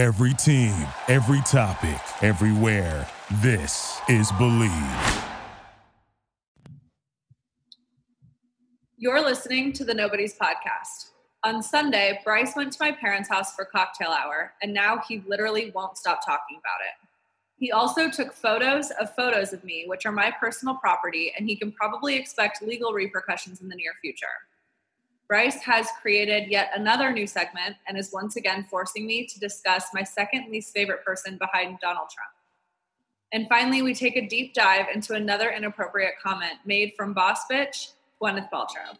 [0.00, 0.74] Every team,
[1.08, 3.06] every topic, everywhere.
[3.42, 4.72] This is Believe.
[8.96, 11.10] You're listening to the Nobody's Podcast.
[11.44, 15.70] On Sunday, Bryce went to my parents' house for cocktail hour, and now he literally
[15.74, 17.08] won't stop talking about it.
[17.58, 21.56] He also took photos of photos of me, which are my personal property, and he
[21.56, 24.28] can probably expect legal repercussions in the near future.
[25.30, 29.84] Bryce has created yet another new segment and is once again forcing me to discuss
[29.94, 32.32] my second least favorite person behind Donald Trump.
[33.30, 37.92] And finally, we take a deep dive into another inappropriate comment made from boss bitch
[38.20, 38.98] Gwyneth Paltrow.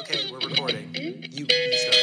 [0.00, 0.92] Okay, we're recording.
[1.30, 2.00] You, you start.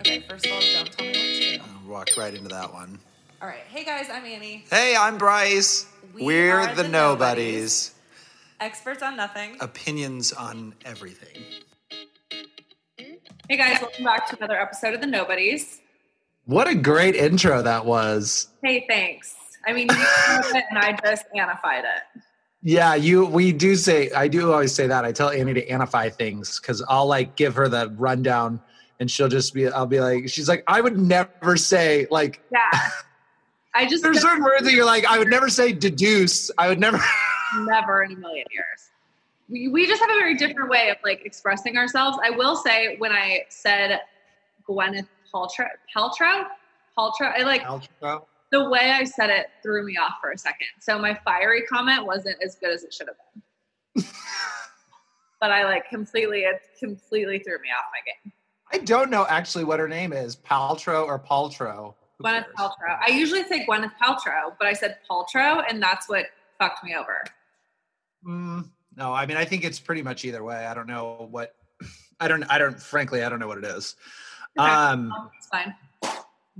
[0.00, 1.62] Okay, first of all, don't tell me what to do.
[1.64, 2.98] I walked right into that one.
[3.42, 5.86] All right, hey guys, I'm Annie, Hey, I'm Bryce.
[6.14, 7.94] We are are the, the nobodies.
[8.60, 9.56] experts on nothing.
[9.60, 11.42] Opinions on everything.
[13.48, 15.80] Hey guys, welcome back to another episode of the Nobodies.
[16.46, 18.48] What a great intro that was.
[18.62, 19.34] Hey, thanks.
[19.66, 19.96] I mean, you
[20.42, 22.22] did it and I just anified it.
[22.62, 25.04] Yeah, you we do say I do always say that.
[25.04, 28.60] I tell Annie to anify things because I'll like give her the rundown
[28.98, 32.80] and she'll just be I'll be like, she's like, I would never say like Yeah.
[33.76, 36.50] I just there's certain words that you're like, I would never say deduce.
[36.56, 36.98] I would never
[37.58, 38.90] never in a million years.
[39.50, 42.18] We, we just have a very different way of like expressing ourselves.
[42.24, 44.00] I will say when I said
[44.66, 46.46] Gwyneth Paltrow, Paltrow,
[46.98, 47.62] Paltrow, I like
[48.50, 50.68] the way I said it threw me off for a second.
[50.80, 53.16] So my fiery comment wasn't as good as it should have
[53.94, 54.04] been.
[55.40, 58.32] but I like completely, it completely threw me off my game.
[58.72, 61.94] I don't know actually what her name is, Paltrow or Paltrow.
[62.18, 62.54] Who Gwyneth cares?
[62.58, 62.98] Paltrow.
[63.06, 66.26] I usually say Gwyneth Paltrow, but I said Paltrow, and that's what
[66.58, 67.22] fucked me over.
[68.26, 70.66] Mm, no, I mean I think it's pretty much either way.
[70.66, 71.54] I don't know what
[72.20, 73.96] I don't I don't frankly I don't know what it is.
[74.58, 74.68] Okay.
[74.68, 75.74] Um Um, it's fine.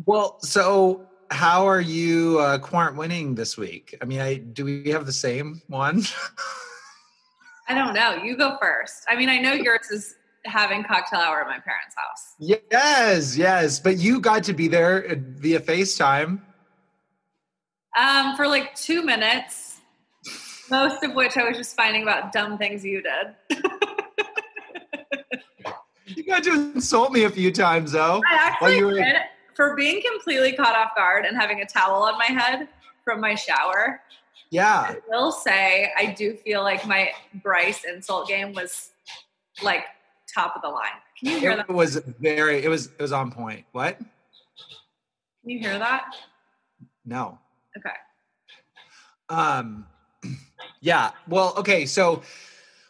[0.04, 3.96] Well, so how are you uh, Quart winning this week?
[4.00, 6.02] I mean, I do we have the same one?
[7.68, 8.22] I don't know.
[8.22, 9.04] You go first.
[9.08, 10.14] I mean, I know yours is
[10.48, 12.34] having cocktail hour at my parents' house.
[12.38, 16.40] yes, yes, but you got to be there uh, via FaceTime.
[17.98, 19.78] Um, for like two minutes,
[20.70, 23.34] most of which I was just finding about dumb things you did.
[26.08, 28.22] You got to insult me a few times though.
[28.30, 29.16] I actually you were- did
[29.54, 32.68] for being completely caught off guard and having a towel on my head
[33.04, 34.00] from my shower.
[34.50, 34.94] Yeah.
[34.94, 37.10] I will say I do feel like my
[37.42, 38.90] Bryce insult game was
[39.62, 39.84] like
[40.36, 40.90] top of the line.
[41.18, 41.66] Can you hear that?
[41.68, 43.64] It was very it was it was on point.
[43.72, 43.98] What?
[43.98, 46.14] Can you hear that?
[47.04, 47.38] No.
[47.76, 47.94] Okay.
[49.28, 49.86] Um,
[50.80, 51.10] yeah.
[51.28, 51.86] Well, okay.
[51.86, 52.22] So,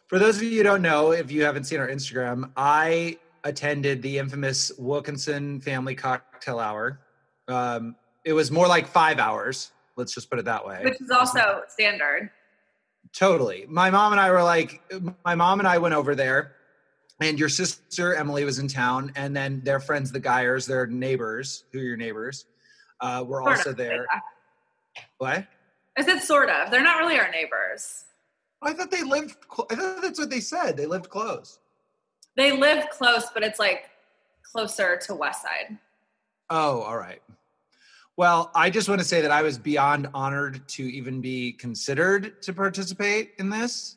[0.07, 4.03] for those of you who don't know, if you haven't seen our Instagram, I attended
[4.03, 7.01] the infamous Wilkinson Family Cocktail Hour.
[7.49, 9.71] Um, it was more like five hours.
[9.97, 10.81] Let's just put it that way.
[10.83, 12.31] Which is also standard.
[13.13, 13.65] Totally.
[13.69, 14.83] My mom and I were like,
[15.25, 16.53] my mom and I went over there,
[17.21, 21.65] and your sister Emily was in town, and then their friends, the Geyers, their neighbors,
[21.73, 22.45] who are your neighbors,
[23.01, 23.77] uh, were Sort also of.
[23.77, 24.07] there.
[25.19, 25.47] What?
[25.99, 26.71] I said sort of.
[26.71, 28.05] They're not really our neighbors.
[28.63, 29.37] I thought they lived.
[29.55, 30.77] Cl- I thought that's what they said.
[30.77, 31.59] They lived close.
[32.37, 33.91] They live close, but it's like
[34.43, 35.79] closer to West Side.
[36.51, 37.23] Oh, all right.
[38.17, 42.41] Well, I just want to say that I was beyond honored to even be considered
[42.43, 43.97] to participate in this.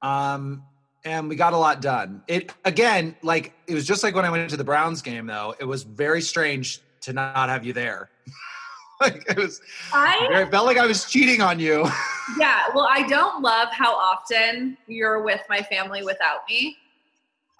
[0.00, 0.64] Um,
[1.04, 2.22] and we got a lot done.
[2.28, 5.54] It again, like it was just like when I went to the Browns game, though.
[5.58, 8.10] It was very strange to not have you there.
[9.00, 9.60] like it was,
[9.92, 11.84] I it felt like I was cheating on you.
[12.38, 16.76] yeah, well, I don't love how often you're with my family without me.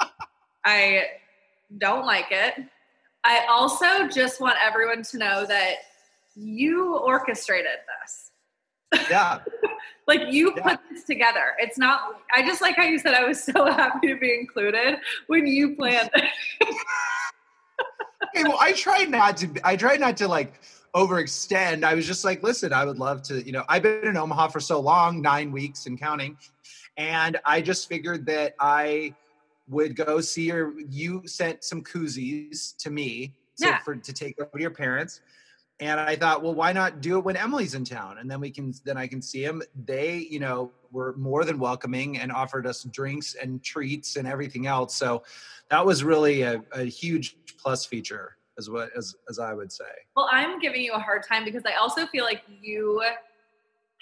[0.64, 1.04] I
[1.78, 2.54] don't like it.
[3.24, 5.74] I also just want everyone to know that
[6.34, 8.31] you orchestrated this.
[9.10, 9.40] Yeah,
[10.08, 10.62] Like you Yeah.
[10.62, 11.54] put this together.
[11.58, 14.96] It's not I just like how you said I was so happy to be included
[15.28, 16.30] when you planned it.
[18.34, 19.48] okay, well, I tried not to.
[19.64, 20.60] I tried not to like
[20.94, 21.84] overextend.
[21.84, 23.44] I was just like, listen, I would love to.
[23.44, 26.36] You know, I've been in Omaha for so long, nine weeks and counting,
[26.96, 29.14] and I just figured that I
[29.68, 30.72] would go see your.
[30.80, 33.78] You sent some koozies to me to, Yeah.
[33.78, 35.20] for to take over to your parents.
[35.82, 38.52] And I thought, well, why not do it when Emily's in town, and then we
[38.52, 39.62] can, then I can see them.
[39.84, 44.68] They, you know, were more than welcoming and offered us drinks and treats and everything
[44.68, 44.94] else.
[44.94, 45.24] So
[45.70, 49.90] that was really a, a huge plus feature, as what as as I would say.
[50.14, 53.02] Well, I'm giving you a hard time because I also feel like you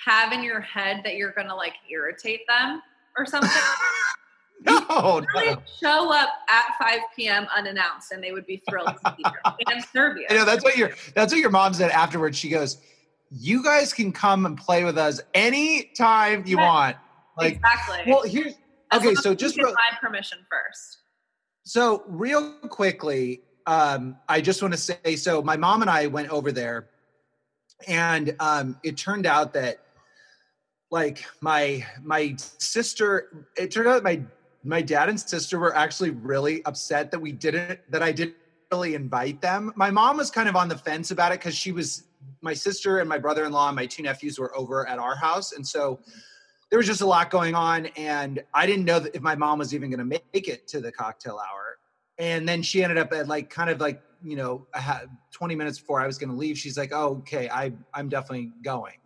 [0.04, 2.82] have in your head that you're gonna like irritate them
[3.16, 3.50] or something.
[4.64, 5.62] no, no.
[5.80, 7.46] show up at 5 p.m.
[7.56, 10.26] unannounced, and they would be thrilled to see you and serve you.
[10.28, 12.36] I know that's what your that's what your mom said afterwards.
[12.36, 12.78] She goes,
[13.30, 16.96] "You guys can come and play with us anytime you want."
[17.38, 18.12] Like, exactly.
[18.12, 18.54] well, here's
[18.90, 19.14] As okay.
[19.14, 20.98] So just real, my permission first.
[21.64, 26.28] so real quickly, um, I just want to say, so my mom and I went
[26.28, 26.90] over there,
[27.88, 29.78] and um, it turned out that
[30.90, 34.20] like my my sister, it turned out my
[34.64, 38.34] my dad and sister were actually really upset that we didn't that I didn't
[38.70, 39.72] really invite them.
[39.74, 42.04] My mom was kind of on the fence about it because she was
[42.42, 45.66] my sister and my brother-in-law and my two nephews were over at our house, and
[45.66, 46.00] so
[46.70, 49.74] there was just a lot going on, and I didn't know if my mom was
[49.74, 51.78] even going to make it to the cocktail hour.
[52.18, 55.54] And then she ended up at like kind of like you know I had 20
[55.54, 56.58] minutes before I was going to leave.
[56.58, 58.99] She's like, "Oh, okay, I I'm definitely going."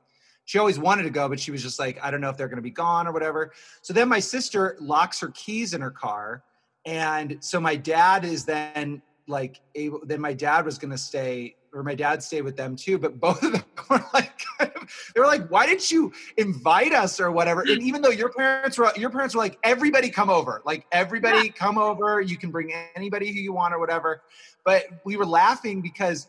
[0.44, 2.48] She always wanted to go, but she was just like, "I don't know if they're
[2.48, 3.52] going to be gone or whatever."
[3.82, 6.42] So then my sister locks her keys in her car,
[6.84, 10.00] and so my dad is then like able.
[10.04, 12.98] Then my dad was going to stay, or my dad stayed with them too.
[12.98, 16.92] But both of them were like, kind of, they were like, "Why didn't you invite
[16.92, 20.28] us or whatever?" And even though your parents were, your parents were like, "Everybody come
[20.28, 22.20] over, like everybody come over.
[22.20, 24.22] You can bring anybody who you want or whatever."
[24.64, 26.26] But we were laughing because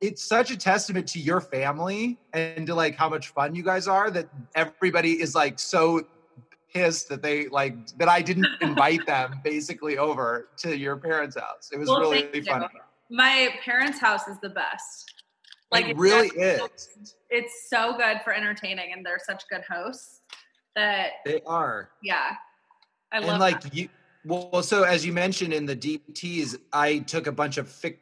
[0.00, 3.88] it's such a testament to your family and to like how much fun you guys
[3.88, 6.06] are that everybody is like so
[6.72, 11.70] pissed that they like that I didn't invite them basically over to your parents' house.
[11.72, 12.66] It was Well, really funny.
[13.10, 15.12] My parents' house is the best.
[15.70, 16.88] Like it really is.
[17.30, 20.20] It's so good for entertaining, and they're such good hosts
[20.76, 21.90] that They are.
[22.02, 22.36] yeah,
[23.12, 23.74] I love and like that.
[23.74, 23.88] you
[24.24, 27.98] well so as you mentioned in the teas, I took a bunch of fic-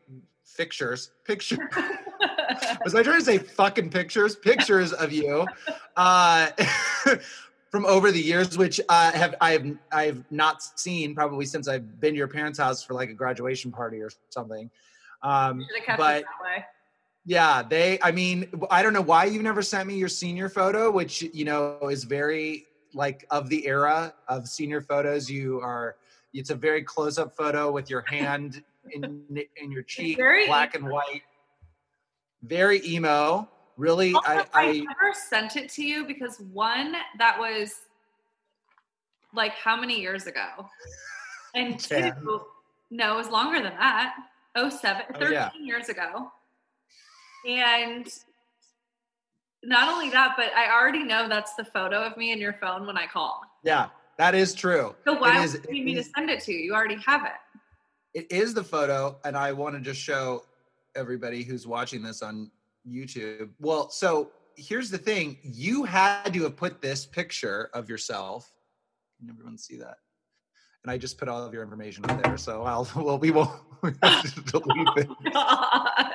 [0.57, 1.59] pictures picture
[2.85, 4.37] was I trying to say fucking pictures?
[4.37, 5.47] Pictures of you
[5.97, 6.51] uh,
[7.71, 11.69] from over the years, which uh, have I have I have not seen probably since
[11.69, 14.71] I've been to your parents' house for like a graduation party or something.
[15.23, 16.65] Um, Should have kept but it that way.
[17.25, 17.99] yeah, they.
[18.03, 21.45] I mean, I don't know why you never sent me your senior photo, which you
[21.45, 25.31] know is very like of the era of senior photos.
[25.31, 25.97] You are.
[26.35, 28.63] It's a very close-up photo with your hand
[28.93, 29.25] in
[29.57, 31.23] in your cheek, black and white.
[32.43, 33.49] Very emo.
[33.77, 37.75] Really, Also, I, I, I never sent it to you because one, that was
[39.35, 40.47] like how many years ago?
[41.55, 42.15] And two, Ten.
[42.91, 44.15] no, it was longer than that.
[44.57, 45.51] Oh, seven, Oh, 13 yeah.
[45.59, 46.31] years ago.
[47.49, 48.07] And
[49.63, 52.87] not only that, but I already know that's the photo of me in your phone
[52.87, 53.41] when I call.
[53.65, 54.95] yeah, that is true.
[55.05, 56.59] So why would you need me to send it to you?
[56.59, 57.33] You already have it.
[58.17, 60.43] It is the photo, and I want to just show
[60.95, 62.51] everybody who's watching this on
[62.91, 63.51] YouTube.
[63.61, 68.51] Well, so here's the thing: you had to have put this picture of yourself.
[69.21, 69.99] Can everyone see that?
[70.83, 73.51] And I just put all of your information up there, so I'll well we won't
[73.83, 75.09] we have to delete it.
[75.35, 76.13] God.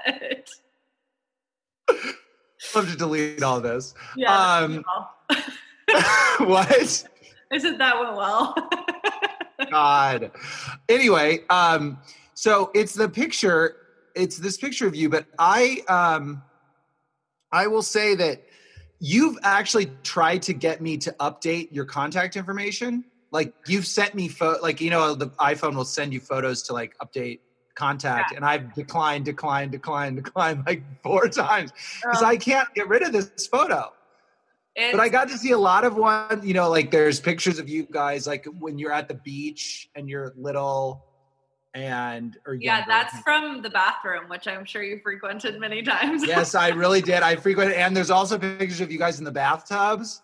[2.74, 3.94] We'll have to delete all this.
[4.18, 4.56] Yeah.
[4.58, 6.48] Um, well.
[6.48, 7.08] what?
[7.52, 8.56] I said that went well.
[9.72, 10.32] God.
[10.90, 12.00] Anyway, um,
[12.34, 13.78] so it's the picture,
[14.16, 16.44] it's this picture of you, but I um
[17.52, 18.44] I will say that
[19.00, 23.04] you've actually tried to get me to update your contact information.
[23.32, 26.74] Like you've sent me pho- like you know the iPhone will send you photos to
[26.74, 27.40] like update
[27.76, 32.88] contact and I've declined, declined, declined, declined like four times because Um, I can't get
[32.88, 33.92] rid of this photo.
[34.76, 37.68] But I got to see a lot of one, you know, like there's pictures of
[37.68, 41.06] you guys like when you're at the beach and you're little
[41.74, 42.86] and or yeah, younger.
[42.88, 46.26] that's from the bathroom, which I'm sure you frequented many times.
[46.26, 47.22] yes, I really did.
[47.22, 50.22] I frequented and there's also pictures of you guys in the bathtubs.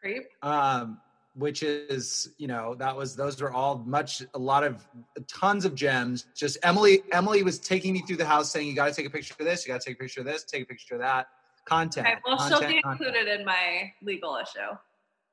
[0.00, 0.24] Creep.
[0.42, 1.00] Um,
[1.34, 4.86] which is, you know, that was those were all much a lot of
[5.28, 6.26] tons of gems.
[6.36, 9.34] Just Emily, Emily was taking me through the house saying, You gotta take a picture
[9.38, 11.28] of this, you gotta take a picture of this, take a picture of that.
[11.68, 12.06] Content.
[12.06, 13.08] Okay, well, she'll content, be content.
[13.08, 14.76] included in my legal issue.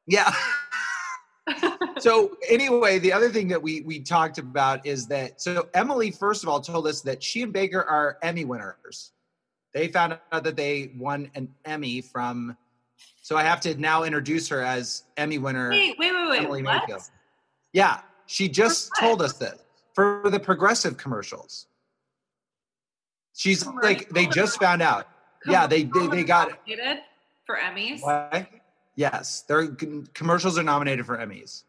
[0.08, 0.34] Yeah.
[2.00, 6.44] so anyway, the other thing that we we talked about is that so Emily first
[6.44, 9.12] of all told us that she and Baker are Emmy winners.
[9.74, 12.58] They found out that they won an Emmy from.
[13.22, 16.44] So I have to now introduce her as Emmy winner wait, wait, wait, wait.
[16.44, 16.84] Emily what?
[16.88, 17.10] Mayfield.
[17.74, 19.56] Yeah, she just told us this
[19.94, 21.68] for the progressive commercials.
[23.34, 25.08] She's oh like they just found out.
[25.48, 26.56] Yeah, they they, they got it.
[26.68, 27.04] nominated
[27.46, 28.02] for Emmys.
[28.02, 28.48] What?
[28.96, 29.68] Yes, their
[30.14, 31.64] commercials are nominated for Emmys,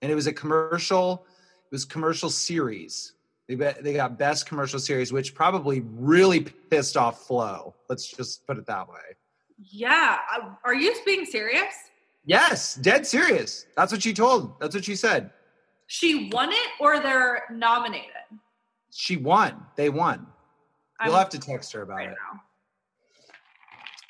[0.00, 1.24] and it was a commercial.
[1.66, 3.12] It was commercial series.
[3.48, 7.74] They they got best commercial series, which probably really pissed off Flo.
[7.88, 9.16] Let's just put it that way.
[9.58, 10.18] Yeah.
[10.34, 11.74] Uh, Are you being serious?
[12.24, 13.66] Yes, dead serious.
[13.76, 14.58] That's what she told.
[14.60, 15.30] That's what she said.
[15.86, 18.10] She won it or they're nominated?
[18.92, 19.62] She won.
[19.76, 20.26] They won.
[21.04, 22.16] You'll I'm have to text her about right it.
[22.32, 22.40] now.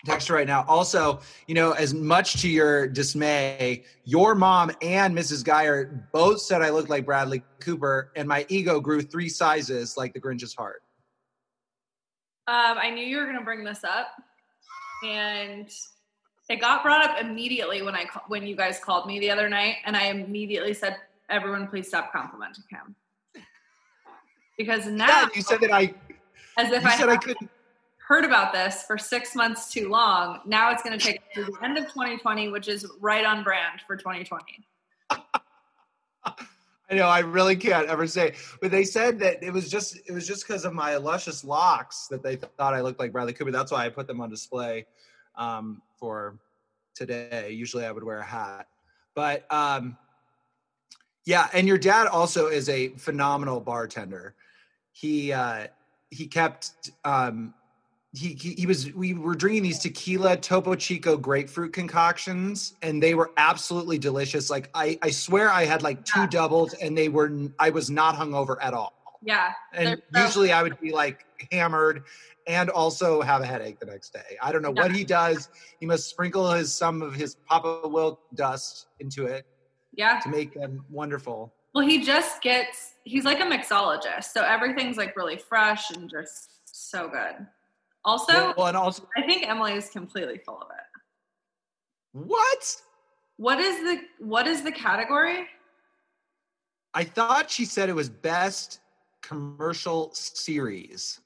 [0.04, 0.64] Text right now.
[0.66, 5.44] Also, you know, as much to your dismay, your mom and Mrs.
[5.44, 10.12] Geyer both said I looked like Bradley Cooper, and my ego grew three sizes like
[10.12, 10.82] the Grinch's heart.
[12.49, 14.09] Um, I knew you were going to bring this up,
[15.06, 15.71] and
[16.49, 19.76] it got brought up immediately when I when you guys called me the other night,
[19.85, 20.97] and I immediately said,
[21.30, 23.44] "Everyone, please stop complimenting him,"
[24.59, 25.94] because now, Yeah, you said that I.
[26.59, 27.49] as if You I said I couldn't.
[28.12, 31.57] Heard about this for six months too long, now it's going to take to the
[31.64, 34.42] end of 2020, which is right on brand for 2020.
[35.11, 40.12] I know I really can't ever say, but they said that it was just it
[40.12, 43.50] was just because of my luscious locks that they thought I looked like Bradley Cooper.
[43.50, 44.85] That's why I put them on display
[45.37, 46.37] um, for
[46.95, 47.52] today.
[47.52, 48.66] Usually I would wear a hat,
[49.14, 49.97] but um,
[51.25, 51.49] yeah.
[51.54, 54.35] And your dad also is a phenomenal bartender.
[54.90, 55.69] He uh,
[56.11, 57.54] he kept um,
[58.14, 63.14] he, he he was we were drinking these tequila Topo Chico grapefruit concoctions and they
[63.14, 64.50] were absolutely delicious.
[64.50, 66.26] Like I I swear I had like two Yeah.
[66.26, 68.92] doubles and they were i was not hungover at all.
[69.23, 69.52] Yeah.
[69.73, 72.04] And so usually I would be like hammered
[72.47, 74.37] and also have a headache the next day.
[74.42, 75.49] I don't know what he does.
[75.81, 79.47] He must sprinkle his some of his Papa Will dust into it
[79.95, 80.19] Yeah.
[80.21, 81.54] to make them wonderful.
[81.75, 84.25] Well, he just gets, he's like a mixologist.
[84.25, 87.47] So everything's like really fresh and just so good.
[88.04, 92.26] Also, well, and also I think Emily is completely full of it.
[92.26, 92.76] what?
[93.37, 95.47] What is the what is the category?
[96.94, 98.80] I thought she said it was best
[99.23, 101.21] commercial series.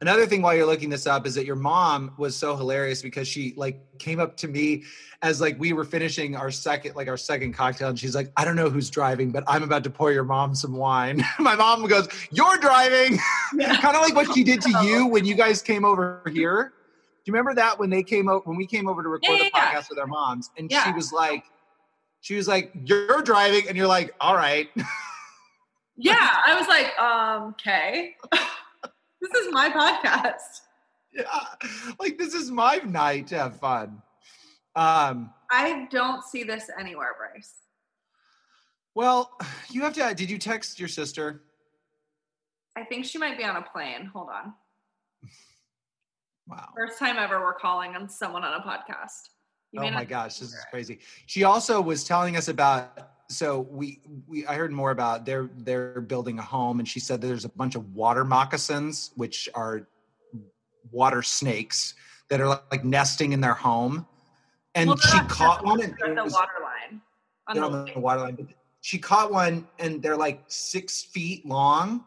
[0.00, 3.26] Another thing while you're looking this up is that your mom was so hilarious because
[3.26, 4.84] she like came up to me
[5.22, 8.44] as like we were finishing our second like our second cocktail and she's like, I
[8.44, 11.24] don't know who's driving, but I'm about to pour your mom some wine.
[11.40, 13.18] My mom goes, You're driving.
[13.60, 16.72] kind of like what she did to you when you guys came over here.
[17.24, 19.36] Do you remember that when they came out when we came over to record Yeah,
[19.38, 19.80] the yeah, yeah.
[19.80, 21.42] podcast with our moms and she was like
[22.20, 24.68] she was like, You're driving, and you're like, All right.
[26.00, 26.14] Yeah,
[26.46, 28.14] I was like, um, okay.
[29.20, 30.60] This is my podcast.
[31.12, 31.24] yeah.
[31.98, 34.02] Like this is my night to have fun.
[34.76, 37.54] Um, I don't see this anywhere, Bryce.
[38.94, 39.32] well,
[39.70, 41.42] you have to did you text your sister?
[42.76, 44.06] I think she might be on a plane.
[44.14, 44.54] Hold on.
[46.46, 46.68] Wow.
[46.76, 49.30] First time ever we're calling on someone on a podcast.
[49.72, 51.00] You Oh my gosh, this is crazy.
[51.26, 56.00] She also was telling us about so we we I heard more about they're they're
[56.00, 59.86] building a home and she said there's a bunch of water moccasins which are
[60.90, 61.94] water snakes
[62.30, 64.06] that are like nesting in their home.
[64.74, 67.00] And Well, she caught one and they're the was- water line.
[67.48, 68.54] On the on the water line.
[68.80, 72.04] She caught one and they're like six feet long.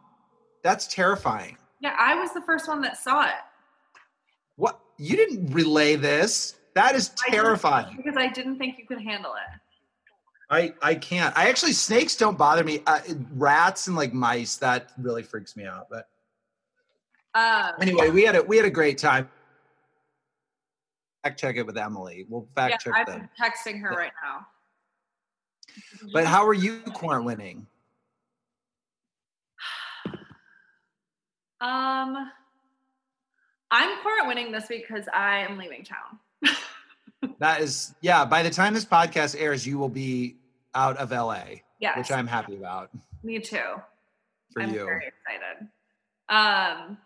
[0.63, 1.57] That's terrifying.
[1.81, 3.33] Yeah, I was the first one that saw it.
[4.55, 6.55] What you didn't relay this?
[6.75, 7.97] That is I terrifying.
[7.97, 9.59] because I didn't think you could handle it.
[10.51, 11.35] I I can't.
[11.37, 12.83] I actually snakes don't bother me.
[12.85, 12.99] Uh,
[13.35, 15.87] rats and like mice that really freaks me out.
[15.89, 16.09] But
[17.33, 19.29] Um, anyway, we had a we had a great time.
[21.23, 22.25] Fact check it with Emily.
[22.27, 23.29] We'll yeah, fact check I'm them.
[23.39, 24.45] texting her right now.
[26.11, 27.65] But how are you corn winning?
[31.61, 32.31] Um,
[33.69, 36.19] I'm current winning this week because I am leaving town.
[37.37, 38.25] That is yeah.
[38.25, 40.37] By the time this podcast airs, you will be
[40.75, 41.43] out of LA,
[41.79, 42.89] Yes, which I'm happy about
[43.23, 43.57] me too.
[44.53, 44.85] for I'm you.
[44.85, 45.67] very excited.
[46.29, 46.97] Um,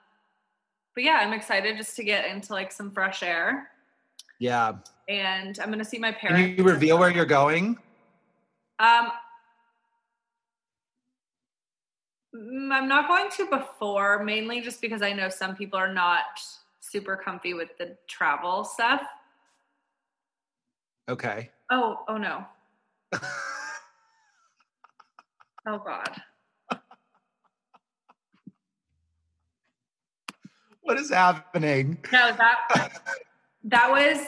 [0.94, 3.70] but yeah, I'm excited just to get into like some fresh air,
[4.40, 4.74] Yeah.
[5.10, 6.42] and I'm gonna see my parents.
[6.42, 7.78] Can you reveal where you're going?
[8.80, 9.12] Um,
[12.36, 16.26] mm, I'm not going to before, mainly just because I know some people are not
[16.82, 19.02] super comfy with the travel stuff.
[21.10, 21.50] Okay.
[21.72, 22.46] Oh, oh no.
[25.68, 26.22] Oh God.
[30.86, 31.98] what is happening?
[32.12, 32.92] No, that
[33.64, 34.26] that was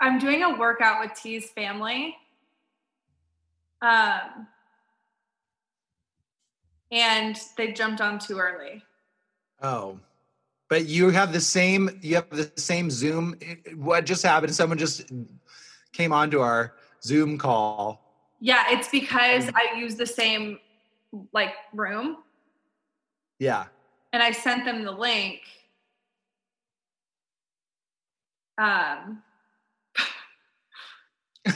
[0.00, 2.16] I'm doing a workout with T's family.
[3.80, 4.48] Um
[6.92, 8.82] and they jumped on too early.
[9.62, 10.00] Oh,
[10.68, 11.98] but you have the same.
[12.02, 13.36] You have the same Zoom.
[13.76, 14.54] What just happened?
[14.54, 15.12] Someone just
[15.92, 18.02] came onto our Zoom call.
[18.40, 20.58] Yeah, it's because I use the same
[21.32, 22.18] like room.
[23.38, 23.66] Yeah.
[24.12, 25.40] And I sent them the link.
[28.58, 29.22] Um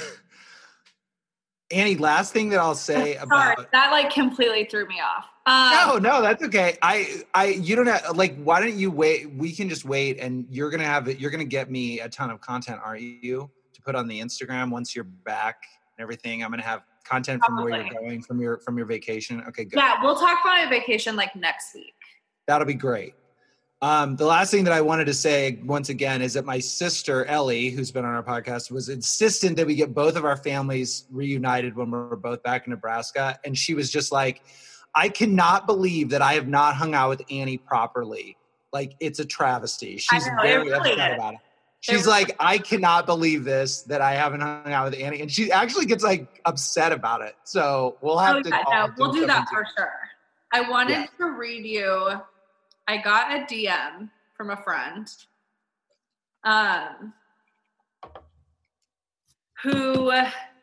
[1.71, 5.27] Annie, last thing that I'll say about that like completely threw me off.
[5.47, 6.79] Um, no, no, that's okay.
[6.81, 8.43] I, I, you don't have like.
[8.43, 9.31] Why don't you wait?
[9.35, 11.19] We can just wait, and you're gonna have it.
[11.19, 13.51] You're gonna get me a ton of content, aren't you?
[13.75, 15.65] To put on the Instagram once you're back
[15.99, 16.43] and everything.
[16.43, 19.43] I'm gonna have content from where you're going from your from your vacation.
[19.49, 19.77] Okay, good.
[19.77, 21.95] Yeah, we'll talk about my vacation like next week.
[22.47, 23.15] That'll be great.
[23.83, 27.27] Um, the last thing that I wanted to say once again is that my sister
[27.27, 31.05] Ellie, who's been on our podcast, was insistent that we get both of our families
[31.11, 34.43] reunited when we're both back in Nebraska, and she was just like,
[34.95, 38.37] "I cannot believe that I have not hung out with Annie properly.
[38.73, 41.17] Like it's a travesty." She's know, very really upset is.
[41.17, 41.41] about it.
[41.85, 45.53] She's like, "I cannot believe this that I haven't hung out with Annie," and she
[45.53, 47.37] actually gets like upset about it.
[47.45, 48.49] So we'll have Oh, to.
[48.49, 49.93] yeah, no, we'll do that for sure.
[50.51, 51.07] I wanted Yeah.
[51.19, 52.23] to read you.
[52.89, 55.07] I got a DM from a friend,
[56.45, 57.13] um,
[59.63, 60.11] who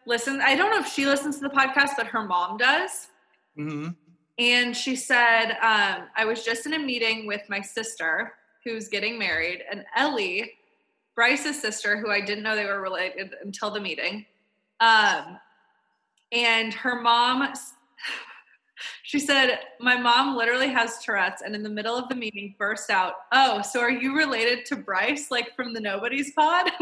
[0.07, 0.41] listens.
[0.43, 3.09] I don't know if she listens to the podcast, but her mom does.
[3.57, 3.95] Mhm.
[4.39, 9.19] And she said, um, I was just in a meeting with my sister who's getting
[9.19, 10.53] married, and Ellie,
[11.15, 14.25] Bryce's sister, who I didn't know they were related until the meeting.
[14.80, 15.38] Um,
[16.32, 17.53] and her mom,
[19.03, 22.89] she said, My mom literally has Tourette's, and in the middle of the meeting burst
[22.89, 26.72] out, Oh, so are you related to Bryce, like from the Nobody's Pod?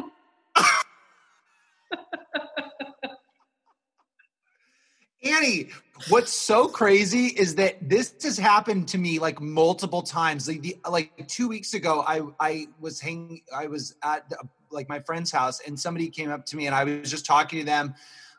[5.24, 5.68] Annie,
[6.08, 10.48] what's so crazy is that this has happened to me like multiple times.
[10.48, 14.88] Like, the, like two weeks ago, I I was hanging, I was at uh, like
[14.88, 17.66] my friend's house, and somebody came up to me, and I was just talking to
[17.66, 17.96] them.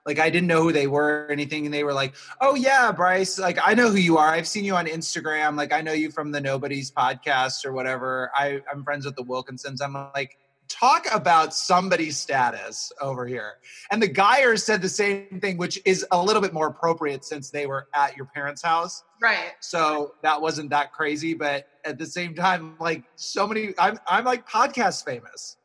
[0.06, 2.90] Like I didn't know who they were or anything, and they were like, "Oh yeah,
[2.92, 4.28] Bryce, like I know who you are.
[4.28, 5.56] I've seen you on Instagram.
[5.56, 8.30] Like I know you from the Nobody's podcast or whatever.
[8.34, 10.38] I, I'm friends with the Wilkinsons." I'm like,
[10.70, 13.54] talk about somebody's status over here.
[13.90, 17.50] And the Geyers said the same thing, which is a little bit more appropriate since
[17.50, 19.02] they were at your parents' house.
[19.20, 19.52] right.
[19.60, 24.24] So that wasn't that crazy, but at the same time, like so many, I'm I'm
[24.24, 25.56] like podcast famous.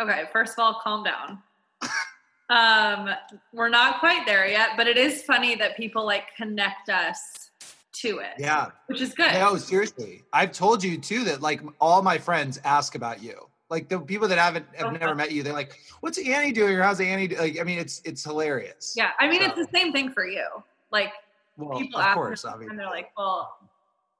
[0.00, 1.42] Okay, first of all, calm down.
[2.50, 3.14] um,
[3.52, 7.50] we're not quite there yet, but it is funny that people like connect us
[7.94, 8.68] to it, Yeah.
[8.86, 9.32] which is good.
[9.34, 10.22] No, seriously.
[10.32, 13.47] I've told you too that like all my friends ask about you.
[13.70, 16.82] Like the people that haven't have never met you, they're like, "What's Annie doing?" or
[16.82, 17.36] "How's Annie?" Do-?
[17.36, 18.94] Like, I mean, it's it's hilarious.
[18.96, 20.46] Yeah, I mean, it's the same thing for you.
[20.90, 21.12] Like
[21.58, 22.70] Well, people of ask course, obviously.
[22.70, 23.58] and they're like, "Well,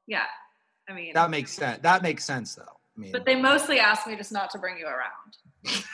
[0.07, 0.25] yeah."
[0.89, 1.81] I mean, that makes sense.
[1.83, 2.63] That makes sense, though.
[2.97, 5.85] I mean, but they mostly ask me just not to bring you around.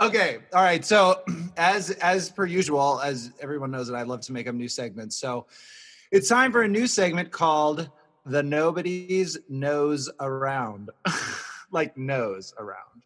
[0.00, 0.38] Okay.
[0.54, 0.84] All right.
[0.84, 1.22] So
[1.56, 5.16] as as per usual, as everyone knows that I love to make up new segments.
[5.16, 5.46] So
[6.10, 7.90] it's time for a new segment called
[8.24, 10.90] The Nobody's Nose Around.
[11.72, 13.02] like nose around.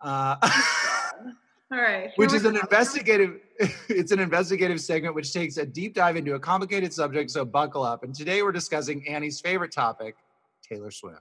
[0.00, 0.36] Uh,
[1.72, 3.38] All right, which is an investigative
[3.88, 7.82] it's an investigative segment which takes a deep dive into a complicated subject, so buckle
[7.82, 8.02] up.
[8.02, 10.16] And today we're discussing Annie's favorite topic,
[10.68, 11.20] Taylor Swift.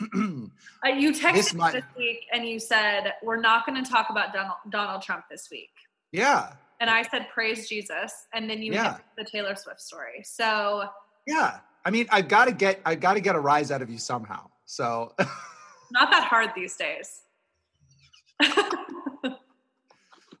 [0.84, 4.10] Uh, you texted This might- this week and you said we're not going to talk
[4.10, 5.70] about Donald, Donald Trump this week,
[6.12, 6.52] yeah.
[6.80, 8.98] and I said praise Jesus, and then you Yeah.
[9.16, 10.22] the Taylor Swift story.
[10.22, 10.84] So
[11.26, 11.60] Yeah.
[11.84, 13.98] I mean, I've got to get I've got to get a rise out of you
[13.98, 14.48] somehow.
[14.64, 15.12] So
[15.90, 17.20] not that hard these days.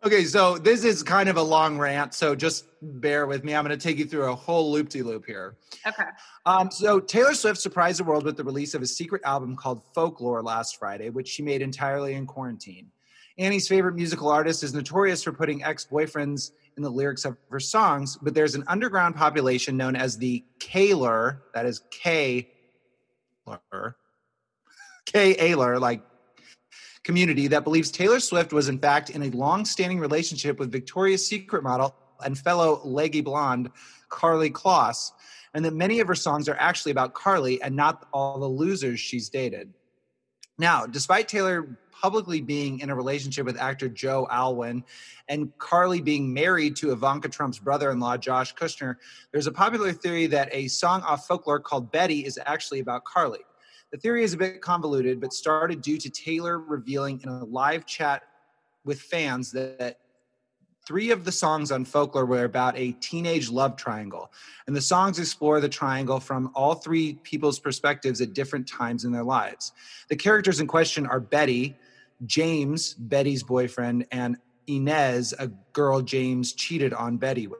[0.04, 3.54] okay, so this is kind of a long rant, so just bear with me.
[3.54, 5.56] I'm going to take you through a whole loop-de-loop here.
[5.86, 6.04] Okay.
[6.44, 9.82] Um, so Taylor Swift surprised the world with the release of a secret album called
[9.94, 12.90] Folklore last Friday, which she made entirely in quarantine.
[13.38, 18.18] Annie's favorite musical artist is notorious for putting ex-boyfriends in the lyrics of her songs,
[18.20, 22.48] but there's an underground population known as the Kayler, that is K
[25.06, 26.02] K Ayler, like
[27.04, 31.62] community that believes Taylor Swift was in fact in a long-standing relationship with Victoria's Secret
[31.62, 33.70] model and fellow leggy blonde
[34.08, 35.10] Karlie Kloss,
[35.52, 38.98] and that many of her songs are actually about Karlie and not all the losers
[38.98, 39.74] she's dated.
[40.58, 44.84] Now, despite Taylor publicly being in a relationship with actor Joe Alwyn
[45.28, 48.96] and Karlie being married to Ivanka Trump's brother in law, Josh Kushner,
[49.32, 53.38] there's a popular theory that a song off folklore called Betty is actually about Karlie.
[53.90, 57.86] The theory is a bit convoluted, but started due to Taylor revealing in a live
[57.86, 58.22] chat
[58.84, 59.98] with fans that, that
[60.86, 64.30] three of the songs on folklore were about a teenage love triangle.
[64.66, 69.12] And the songs explore the triangle from all three people's perspectives at different times in
[69.12, 69.72] their lives.
[70.08, 71.76] The characters in question are Betty,
[72.26, 77.58] James, Betty's boyfriend, and Inez, a girl James cheated on Betty with.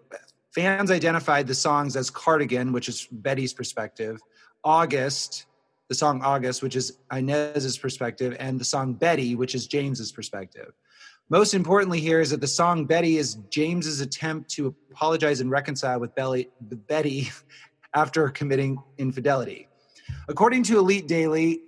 [0.54, 4.20] Fans identified the songs as Cardigan, which is Betty's perspective,
[4.62, 5.46] August,
[5.88, 10.72] the song August, which is Inez's perspective, and the song Betty, which is James's perspective.
[11.30, 15.98] Most importantly, here is that the song Betty is James's attempt to apologize and reconcile
[15.98, 17.30] with Belly, Betty
[17.94, 19.68] after committing infidelity.
[20.28, 21.62] According to Elite Daily,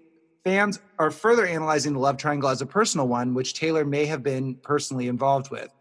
[0.45, 4.23] fans are further analyzing the love triangle as a personal one, which Taylor may have
[4.23, 5.73] been personally involved with.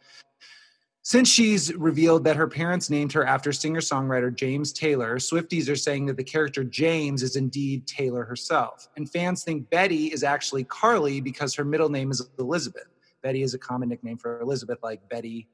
[1.01, 5.75] Since she's revealed that her parents named her after singer songwriter James Taylor, Swifties are
[5.75, 8.88] saying that the character James is indeed Taylor herself.
[8.95, 12.88] And fans think Betty is actually Karlie because her middle name is Elizabeth.
[13.25, 15.47] Betty is a common nickname for Elizabeth, like Betty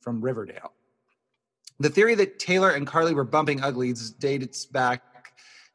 [0.00, 0.72] from Riverdale.
[1.78, 5.02] The theory that Taylor and Karlie were bumping uglies dates back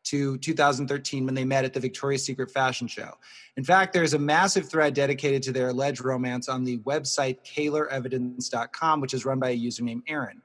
[0.04, 3.14] to 2013 when they met at the Victoria's Secret fashion show.
[3.56, 9.00] In fact, there's a massive thread dedicated to their alleged romance on the website KaylerEvidence.com,
[9.00, 10.42] which is run by a user named Aaron.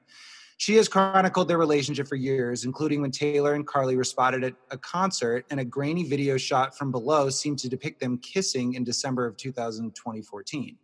[0.55, 4.53] She has chronicled their relationship for years, including when Taylor and Karlie were spotted at
[4.71, 8.85] a concert, and a grainy video shot from below seemed to depict them kissing in
[8.85, 10.77] December of 2014.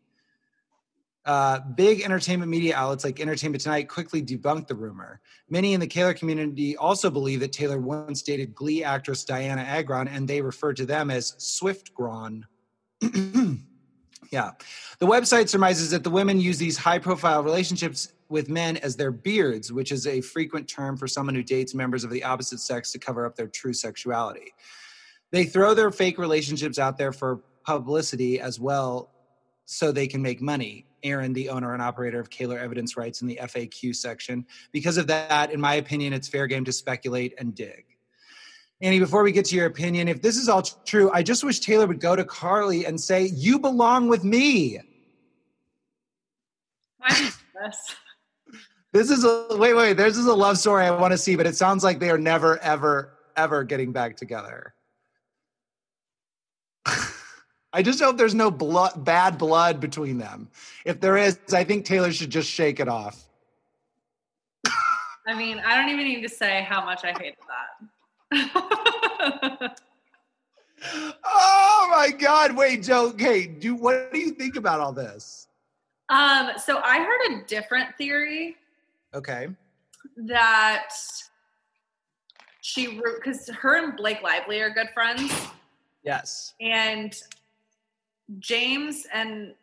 [1.29, 5.21] Uh, big entertainment media outlets like Entertainment Tonight quickly debunked the rumor.
[5.47, 10.07] Many in the Taylor community also believe that Taylor once dated Glee actress Dianna Agron,
[10.07, 12.45] and they refer to them as Swiftgron.
[14.31, 14.53] yeah.
[14.97, 19.11] The website surmises that the women use these high profile relationships with men as their
[19.11, 22.91] beards, which is a frequent term for someone who dates members of the opposite sex
[22.93, 24.51] to cover up their true sexuality.
[25.29, 29.11] They throw their fake relationships out there for publicity as well
[29.71, 30.83] so they can make money.
[31.03, 34.43] Aaron, the owner and operator of Kayler Evidence, writes in the FAQ section.
[34.71, 37.85] Because of that, in my opinion, it's fair game to speculate and dig.
[38.81, 41.59] Annie, before we get to your opinion, if this is all true, I just wish
[41.59, 44.79] Taylor would go to Karlie and say, You belong with me.
[46.97, 47.29] Why
[47.63, 47.95] this?
[48.91, 49.97] This is a wait, wait.
[49.97, 52.17] This is a love story I want to see, but it sounds like they are
[52.17, 54.73] never, ever, ever getting back together.
[57.71, 60.49] I just hope there's no blood, bad blood between them.
[60.85, 63.25] If there is, I think Taylor should just shake it off.
[65.27, 67.35] I mean, I don't even need to say how much I hated
[68.31, 69.75] that.
[71.23, 72.55] oh my God!
[72.55, 73.09] Wait, Joe.
[73.09, 75.47] Okay, do what do you think about all this?
[76.09, 78.55] um, so I heard a different theory
[79.13, 79.47] Okay.
[80.17, 80.89] that
[82.61, 85.31] she because her and Blake Lively are good friends,
[86.03, 86.53] Yes.
[86.61, 87.13] and
[88.37, 89.53] James and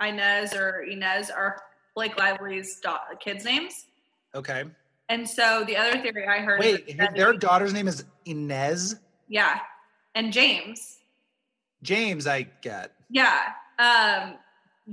[0.00, 1.62] Inez or Inez are
[1.94, 3.86] Blake Lively's da- kids' names.
[4.34, 4.64] Okay.
[5.08, 6.60] And so the other theory I heard.
[6.60, 8.96] Wait, their daughter's name is Inez.
[9.28, 9.60] yeah,
[10.14, 10.98] and James,
[11.82, 12.92] James, I get.
[13.10, 13.40] yeah.
[13.78, 14.34] Um,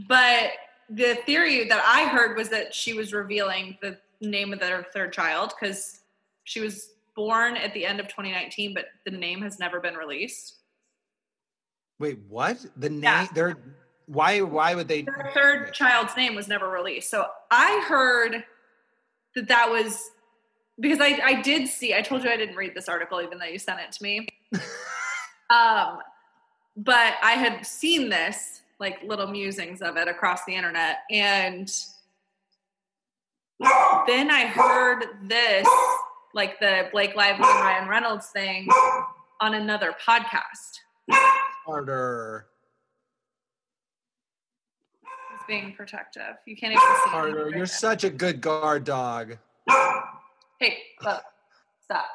[0.08, 0.52] but
[0.90, 5.14] the theory that I heard was that she was revealing the name of their third
[5.14, 6.00] child because
[6.46, 10.56] she was born at the end of 2019, but the name has never been released.
[12.00, 12.66] Wait, what?
[12.78, 13.04] The name?
[13.04, 13.28] Yeah.
[13.34, 13.58] They're
[14.06, 14.42] why?
[14.42, 15.04] Why would they?
[15.04, 17.12] Their third child's name was never released.
[17.12, 18.44] So I heard
[19.36, 20.10] that that was
[20.80, 23.46] because I, I did see, I told you I didn't read this article even though
[23.46, 24.28] you sent it to me.
[25.50, 26.00] um,
[26.78, 31.00] but I had seen this, like little musings of it across the internet.
[31.12, 31.70] And
[33.60, 35.68] then I heard this,
[36.34, 38.70] like the Blake Lively and Ryan Reynolds thing
[39.42, 40.80] on another podcast.
[41.74, 42.48] Harder.
[45.32, 46.36] He's being protective.
[46.48, 47.66] You can't even see right You're now.
[47.66, 49.38] such a good guard dog.
[50.60, 51.22] Hey, look,
[51.84, 52.06] stop.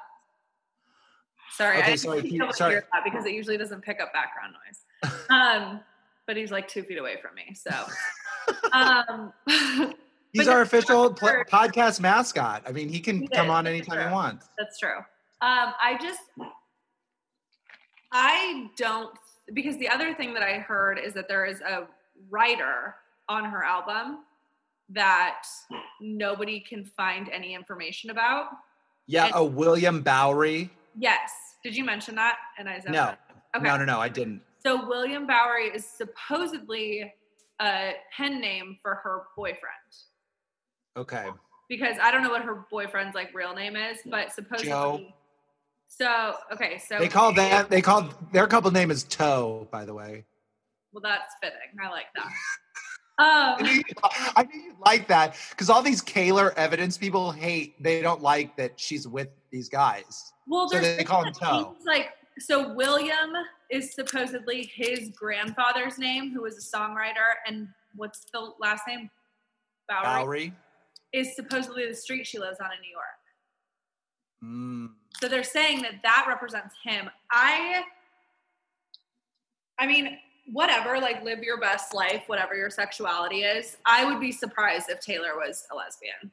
[1.52, 2.72] Sorry, Okay, I sorry, didn't he- sorry.
[2.74, 5.12] hear that because it usually doesn't pick up background noise.
[5.30, 5.80] Um,
[6.26, 7.70] but he's like two feet away from me, so.
[8.74, 9.32] Um,
[10.34, 12.62] He's our official pl- podcast mascot.
[12.66, 14.06] I mean, he can He come is, on anytime true.
[14.08, 14.48] he wants.
[14.58, 14.96] that's true.
[15.40, 16.20] Um, I just,
[18.12, 19.16] I don't
[19.52, 21.86] because the other thing that I heard is that there is a
[22.30, 22.94] writer
[23.28, 24.20] on her album
[24.90, 25.42] that
[26.00, 28.48] nobody can find any information about.
[29.06, 30.70] Yeah, And- a William Bowery.
[30.96, 32.38] Yes, did you mention that?
[32.58, 33.14] And I said No,
[33.56, 33.64] Okay.
[33.64, 34.00] no, no, no.
[34.00, 34.42] I didn't.
[34.62, 37.12] So William Bowery is supposedly
[37.60, 39.60] a pen name for her boyfriend.
[40.96, 41.28] Okay.
[41.68, 45.12] Because I don't know what her boyfriend's like real name is, but supposedly Joe.
[46.00, 47.70] So okay, so They call that.
[47.70, 49.68] They call their couple name is Toe.
[49.70, 50.24] By the way.
[50.92, 51.58] well that's fitting.
[51.82, 52.32] I like that.
[53.16, 53.82] I Um knew,
[54.36, 57.80] I knew you'd like that because all these Kayler evidence people hate.
[57.80, 60.32] They don't like that she's with these guys.
[60.48, 61.76] well so they call him Toe.
[61.86, 63.32] Like so William
[63.70, 69.08] is supposedly his grandfather's name, who was a songwriter, and what's the last name?
[69.88, 70.52] Bowery, Bowery.
[71.12, 73.14] is supposedly the street she lives on in New York.
[74.42, 75.03] Mm.
[75.20, 77.08] So they're saying that that represents him.
[77.30, 77.82] I,
[79.78, 83.76] I mean, whatever, like live your best life, whatever your sexuality is.
[83.86, 86.30] I would be surprised if Taylor was a lesbian.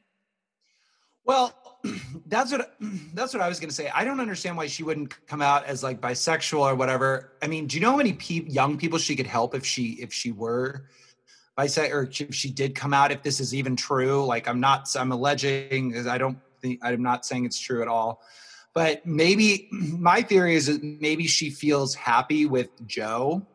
[1.24, 1.54] Well,
[2.26, 2.74] that's what
[3.14, 3.90] that's what I was going to say.
[3.94, 7.32] I don't understand why she wouldn't come out as like bisexual or whatever.
[7.42, 9.92] I mean, do you know how many pe- young people she could help if she
[10.00, 10.86] if she were
[11.58, 13.12] bisexual or if she did come out?
[13.12, 16.06] If this is even true, like I'm not, I'm alleging.
[16.08, 18.22] I don't think I'm not saying it's true at all.
[18.74, 23.46] But maybe my theory is that maybe she feels happy with Joe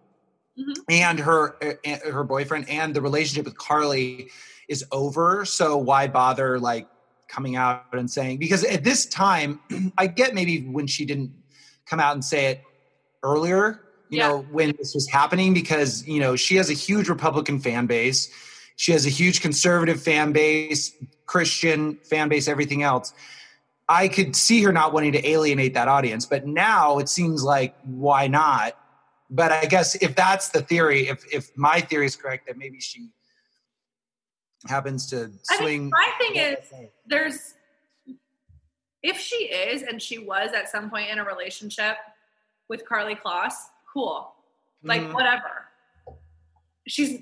[0.60, 0.74] Mhm.
[0.90, 4.28] and her uh, her boyfriend and the relationship with Karlie
[4.68, 5.46] is over.
[5.46, 6.88] So why bother like
[7.30, 9.60] coming out and saying because at this time
[10.00, 11.32] I get maybe when she didn't
[11.86, 12.62] come out and say it
[13.24, 14.30] earlier, you Yeah.
[14.30, 18.28] know, when this was happening because you know she has a huge Republican fan base.
[18.78, 20.92] She has a huge conservative fan base,
[21.26, 23.12] Christian fan base, everything else.
[23.90, 27.76] I could see her not wanting to alienate that audience, but now it seems like
[27.84, 28.78] why not?
[29.30, 32.80] But I guess if that's the theory, if if my theory is correct, that maybe
[32.80, 33.10] she
[34.68, 35.82] happens to I swing.
[35.84, 36.58] mean, my thing is,
[37.06, 37.54] there's
[39.04, 41.96] if she is and she was at some point in a relationship
[42.70, 43.54] with Karlie Kloss,
[43.94, 44.34] cool.
[44.84, 45.14] Like Mhm.
[45.14, 45.68] whatever.
[46.88, 47.22] She's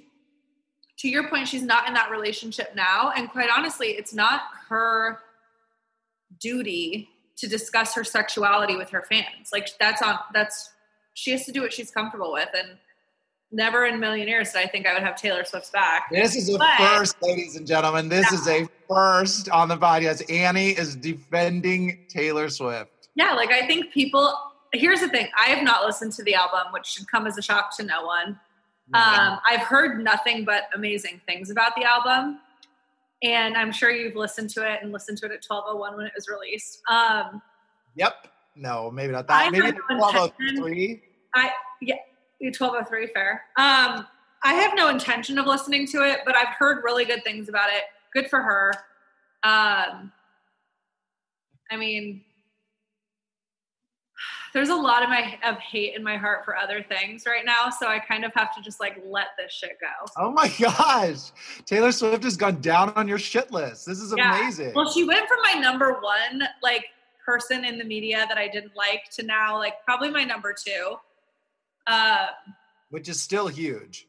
[1.00, 3.12] to your point, she's not in that relationship now.
[3.12, 5.20] And quite honestly, it's not her
[6.40, 9.50] duty to discuss her sexuality with her fans.
[9.52, 10.72] Like that's on that's
[11.14, 12.50] she has to do what she's comfortable with.
[12.58, 12.78] And
[13.52, 16.10] never in million years did I think I would have Taylor Swift's back.
[16.12, 18.10] This is a But- first, ladies and gentlemen.
[18.10, 20.32] This is a first on the podcast.
[20.32, 23.10] Annie is defending Taylor Swift.
[23.16, 24.34] Yeah, like I think people.
[24.74, 27.42] Here's the thing: I have not listened to the album, which should come as a
[27.42, 28.40] shock to no one.
[28.94, 32.40] Um, I've heard nothing but amazing things about the album,
[33.26, 36.14] and I'm sure you've listened to it and listened to it at 12:01 when it
[36.16, 36.82] was released.
[36.90, 37.42] Um,
[37.96, 38.28] Yep.
[38.58, 39.52] No, maybe not I that.
[39.52, 41.04] Maybe have no twelve oh intention- three.
[41.34, 41.96] I yeah,
[42.42, 43.44] 12:03 fair.
[43.58, 44.06] Um,
[44.44, 47.70] I have no intention of listening to it, but I've heard really good things about
[47.70, 47.84] it.
[48.14, 48.72] Good for her.
[49.44, 50.12] Um,
[51.72, 52.24] I mean,
[54.56, 57.70] there's a lot of my of hate in my heart for other things right now,
[57.70, 60.10] so I kind of have to just like let this shit go.
[60.18, 61.32] Oh my gosh,
[61.66, 63.86] Taylor Swift has gone down on your shit list.
[63.86, 64.40] This is Yeah.
[64.40, 64.74] amazing.
[64.74, 66.86] Well, she went from my number one like
[67.26, 70.96] person in the media that I didn't like to now like probably my number two.
[71.86, 72.28] Uh,
[72.92, 74.08] Which is still huge.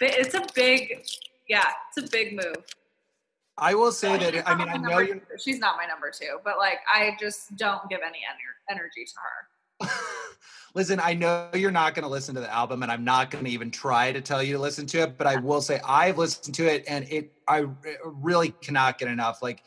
[0.00, 1.02] it's a big,
[1.48, 2.64] yeah, it's a big move.
[3.60, 4.48] I will say She's that.
[4.48, 5.20] I mean, I know you're.
[5.38, 9.88] she's not my number two, but like I just don't give any ener- energy to
[9.88, 9.90] her.
[10.74, 13.44] Listen, I know you're not going to listen to the album, and I'm not going
[13.44, 15.18] to even try to tell you to listen to it.
[15.18, 17.66] But I will say I've listened to it, and it I
[18.04, 19.42] really cannot get enough.
[19.42, 19.64] Like,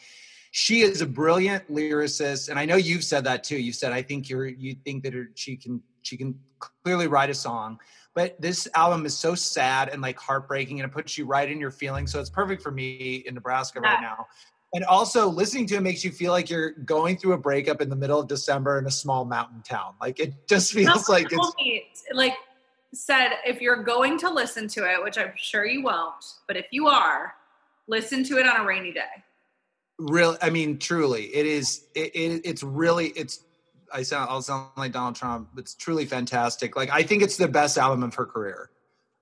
[0.51, 3.57] she is a brilliant lyricist, and I know you've said that too.
[3.57, 7.29] You said I think you're you think that her, she can she can clearly write
[7.29, 7.79] a song.
[8.15, 11.59] But this album is so sad and like heartbreaking, and it puts you right in
[11.59, 12.11] your feelings.
[12.11, 14.27] So it's perfect for me in Nebraska right now.
[14.75, 17.89] And also, listening to it makes you feel like you're going through a breakup in
[17.89, 19.93] the middle of December in a small mountain town.
[20.01, 22.33] Like it just feels like it's me, like
[22.93, 26.65] said, if you're going to listen to it, which I'm sure you won't, but if
[26.71, 27.33] you are,
[27.87, 29.01] listen to it on a rainy day.
[29.99, 30.37] real.
[30.41, 31.85] I mean, truly, it is.
[31.95, 33.07] It, it, it's really.
[33.09, 33.39] It's.
[33.93, 34.29] I sound.
[34.29, 35.49] I'll sound like Donald Trump.
[35.53, 36.75] But it's truly fantastic.
[36.75, 38.69] Like I think it's the best album of her career.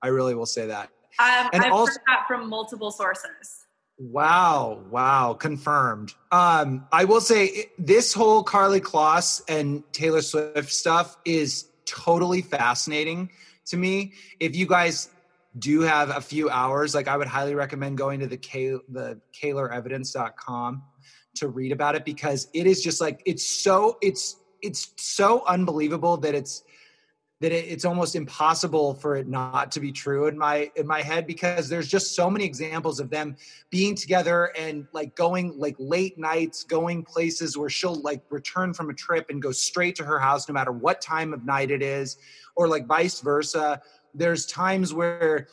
[0.02, 0.90] I really will say that.
[1.18, 3.58] Um, And I've also- heard that from multiple sources.
[3.98, 6.14] Wow, wow, confirmed.
[6.32, 13.30] Um, I will say this whole Karlie Kloss and Taylor Swift stuff is totally fascinating
[13.66, 14.14] to me.
[14.40, 15.08] If you guys
[15.58, 19.20] do have a few hours, like I would highly recommend going to the K the
[19.40, 20.82] KaylerEvidence.com
[21.36, 26.16] to read about it because it is just like it's so it's it's so unbelievable
[26.18, 26.62] that it's
[27.42, 31.02] that it, it's almost impossible for it not to be true in my in my
[31.02, 33.36] head because there's just so many examples of them
[33.68, 38.90] being together and like going like late nights going places where she'll like return from
[38.90, 41.82] a trip and go straight to her house no matter what time of night it
[41.82, 42.16] is
[42.54, 43.82] or like vice versa.
[44.14, 45.48] There's times where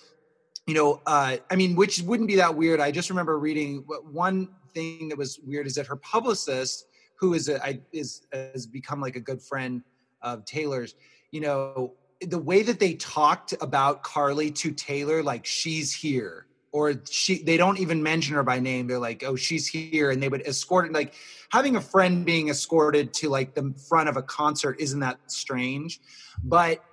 [0.68, 2.80] you know uh i mean which wouldn't be that weird.
[2.80, 6.86] I just remember reading one thing that was weird is that her publicist
[7.20, 9.84] who is a, I, is has become like a good friend
[10.22, 10.96] of taylor's
[11.32, 16.94] you know the way that they talked about Karlie to taylor like she's here or
[17.10, 18.88] she they don't even mention her by name.
[18.88, 21.14] They're like oh she's here and they would escort it like
[21.50, 26.00] having a friend being escorted to like the front of a concert isn't that strange
[26.44, 26.84] but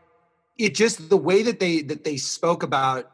[0.58, 3.10] it just the way that they that they spoke about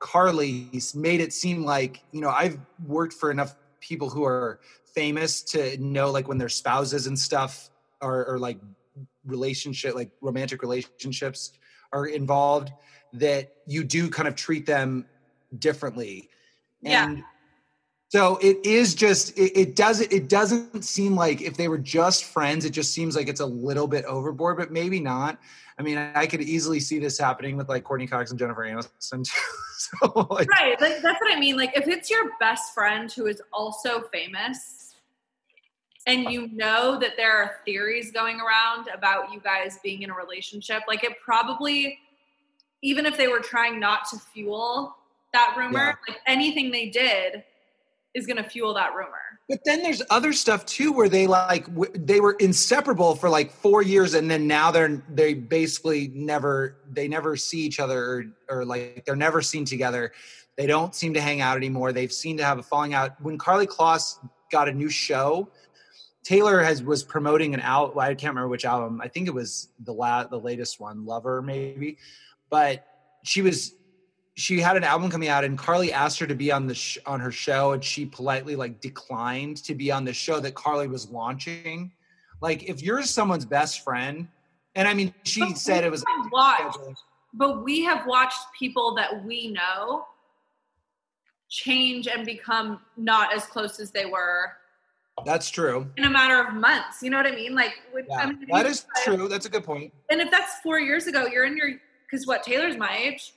[0.00, 3.54] Karlie made it seem like you know i've worked for enough
[3.86, 4.60] people who are
[4.94, 7.70] famous to know like when their spouses and stuff
[8.00, 8.58] are, are like
[9.24, 11.52] relationship like romantic relationships
[11.92, 12.72] are involved
[13.12, 15.06] that you do kind of treat them
[15.58, 16.28] differently.
[16.82, 17.04] Yeah.
[17.04, 17.24] And
[18.08, 22.24] so it is just it, it doesn't it doesn't seem like if they were just
[22.24, 25.38] friends, it just seems like it's a little bit overboard, but maybe not.
[25.78, 29.24] I mean, I could easily see this happening with like Courteney Cox and Jennifer Aniston
[29.30, 29.40] too.
[29.76, 30.80] so like, Right.
[30.80, 31.56] Like, that's what I mean.
[31.58, 34.94] Like, if it's your best friend who is also famous
[36.06, 40.14] and you know that there are theories going around about you guys being in a
[40.14, 41.98] relationship, like, it probably,
[42.80, 44.96] even if they were trying not to fuel
[45.34, 45.94] that rumor, Yeah.
[46.14, 47.44] like anything they did
[48.16, 49.12] is going to fuel that rumor.
[49.48, 53.52] But then there's other stuff too where they like w- they were inseparable for like
[53.52, 58.24] four years, and then now they're they basically never they never see each other or,
[58.48, 60.12] or like they're never seen together.
[60.56, 61.92] They don't seem to hang out anymore.
[61.92, 63.20] They've seemed to have a falling out.
[63.20, 64.18] When Karlie Kloss
[64.50, 65.48] got a new show,
[66.24, 67.60] Taylor has was promoting an.
[67.60, 69.00] Well, I can't remember which album.
[69.00, 71.98] I think it was the la- the latest one, Lover, maybe.
[72.50, 72.84] But
[73.22, 73.75] she was
[74.36, 76.98] she had an album coming out, and Karlie asked her to be on the sh-
[77.06, 80.88] on her show, and she politely like declined to be on the show that Karlie
[80.88, 81.90] was launching.
[82.42, 84.28] Like, if you're someone's best friend,
[84.74, 86.78] and I mean, she But said it was watched,
[87.32, 90.06] but we have watched people that we know
[91.48, 94.52] change and become not as close as they were
[95.24, 95.88] That's true.
[95.96, 97.02] in a matter of months.
[97.02, 97.54] You know what I mean?
[97.54, 99.28] Like, with, Yeah, I mean, that is true.
[99.28, 99.94] That's a good point.
[100.10, 101.70] And if that's four years ago, you're in your
[102.10, 103.32] because what Taylor's my age.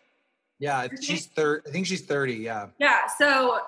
[0.60, 1.64] Yeah, she's third.
[1.68, 2.34] I think she's thirty.
[2.36, 2.68] Yeah.
[2.80, 3.60] Yeah, so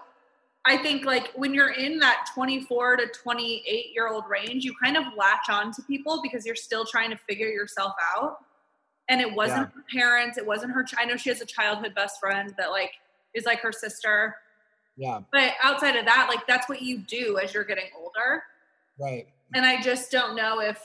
[0.65, 4.97] I think like when you're in that 24 to 28 year old range, you kind
[4.97, 8.37] of latch on to people because you're still trying to figure yourself out.
[9.09, 10.85] And it wasn't her parents, it wasn't her.
[10.97, 12.91] I know she has a childhood best friend that like
[13.33, 14.35] is like her sister,
[14.97, 15.21] Yeah.
[15.31, 18.43] but outside of that, like that's what you do as you're getting older.
[18.99, 19.27] Right.
[19.55, 20.79] And I just don't know if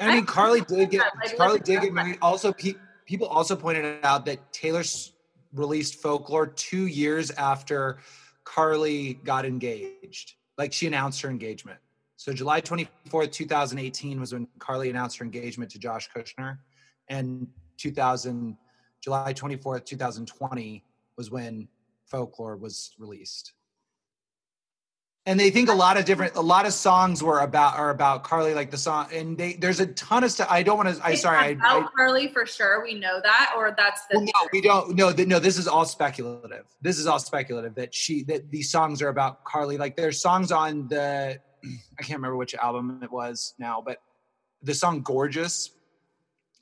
[0.00, 2.18] I mean, I- Karlie did get like, Karlie did get married.
[2.20, 4.82] Also, pe- people also pointed out that Taylor
[5.52, 7.98] released Folklore two years after
[8.44, 10.34] Karlie got engaged.
[10.58, 11.78] Like she announced her engagement.
[12.16, 16.08] So July twenty fourth, two thousand eighteen, was when Karlie announced her engagement to Josh
[16.14, 16.58] Kushner,
[17.08, 18.56] and two thousand
[19.00, 20.84] July twenty fourth, two thousand twenty,
[21.16, 21.68] was when
[22.06, 23.52] Folklore was released.
[25.26, 28.24] And they think a lot of different, a lot of songs were about are about
[28.24, 29.08] Karlie, like the song.
[29.10, 30.48] And they there's a ton of stuff.
[30.50, 31.02] I don't want to.
[31.02, 31.38] I sorry.
[31.38, 32.82] I, about I, Karlie for sure.
[32.82, 34.94] We know that, or that's the well, no, we don't.
[34.94, 35.38] No, th- no.
[35.38, 36.66] This is all speculative.
[36.82, 37.74] This is all speculative.
[37.74, 39.78] That she that these songs are about Karlie.
[39.78, 41.40] Like there's songs on the,
[41.98, 44.02] I can't remember which album it was now, but
[44.62, 45.70] the song "Gorgeous"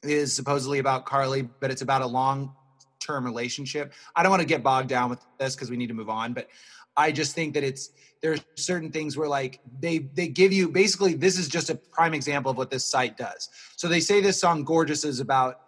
[0.04, 2.54] is supposedly about Karlie, but it's about a long
[3.00, 3.92] term relationship.
[4.14, 6.32] I don't want to get bogged down with this because we need to move on,
[6.32, 6.48] but
[6.96, 7.90] I just think that it's
[8.22, 12.14] there's certain things where like they they give you basically this is just a prime
[12.14, 13.50] example of what this site does.
[13.76, 15.60] So they say this song "Gorgeous" is about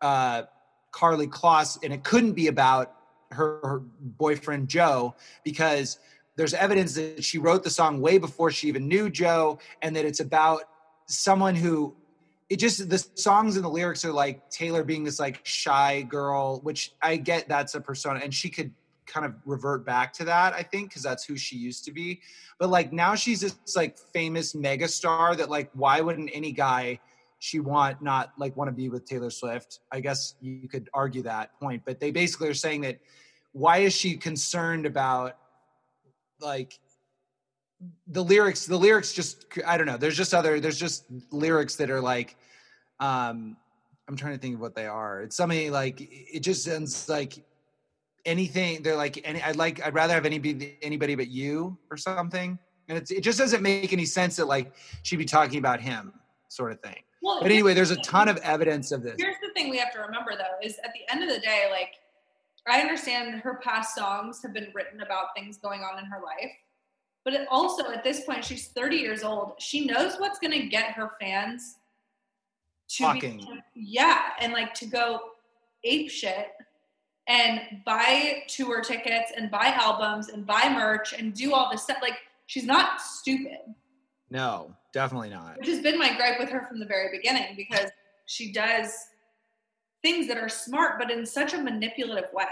[0.00, 0.44] uh,
[0.92, 2.92] Karlie Kloss, and it couldn't be about
[3.32, 5.98] her, her boyfriend Joe because
[6.36, 10.06] there's evidence that she wrote the song way before she even knew Joe, and that
[10.06, 10.62] it's about
[11.06, 11.94] someone who
[12.48, 16.60] it just the songs and the lyrics are like Taylor being this like shy girl,
[16.60, 18.72] which I get that's a persona, and she could
[19.10, 22.20] kind of revert back to that, I think, because that's who she used to be.
[22.58, 27.00] But like now she's this like famous megastar that like why wouldn't any guy
[27.38, 29.80] she want not like want to be with Taylor Swift?
[29.90, 32.98] I guess you could argue that point, but they basically are saying that
[33.52, 35.36] why is she concerned about
[36.40, 36.78] like
[38.08, 41.90] the lyrics the lyrics just i don't know there's just other there's just lyrics that
[41.90, 42.36] are like
[43.00, 43.56] um
[44.06, 47.42] i'm trying to think of what they are it's something like it just sounds like
[48.24, 52.58] anything they're like any i'd like i'd rather have anybody anybody but you or something
[52.88, 56.12] and it's, it just doesn't make any sense that like she'd be talking about him
[56.48, 59.52] sort of thing Well, but anyway there's a ton of evidence of this Here's the
[59.54, 61.94] thing we have to remember though is at the end of the day, like
[62.66, 66.52] I understand her past songs have been written about things going on in her life,
[67.24, 69.54] but it also at this point she's 30 years old.
[69.58, 71.76] She knows what's going to get her fans
[72.90, 73.38] to Talking.
[73.38, 75.20] Be, yeah, and like to go
[75.84, 76.48] ape shit
[77.30, 81.98] and buy tour tickets and buy albums and buy merch and do all this stuff.
[82.02, 83.60] Like she's not stupid.
[84.30, 85.58] No definitely not.
[85.58, 87.90] Which has been my gripe with her from the very beginning because
[88.26, 88.92] she does
[90.02, 92.44] things that are smart but in such a manipulative way.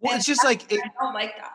[0.00, 1.52] Well And it's just like it, i don't like that.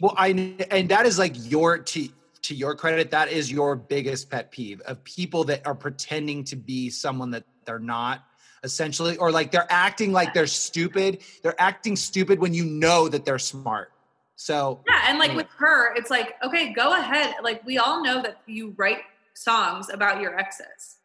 [0.00, 2.08] Well, I and that is like your to
[2.42, 6.56] to your credit, that is your biggest pet peeve of people that are pretending to
[6.56, 8.24] be someone that they're not
[8.62, 11.22] essentially or like they're acting like they're stupid.
[11.42, 13.92] They're acting stupid when you know that they're smart.
[14.36, 18.20] So yeah and like with her it's like okay go ahead like we all know
[18.20, 18.98] that you write
[19.34, 20.96] songs about your exes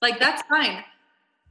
[0.00, 0.82] like that's fine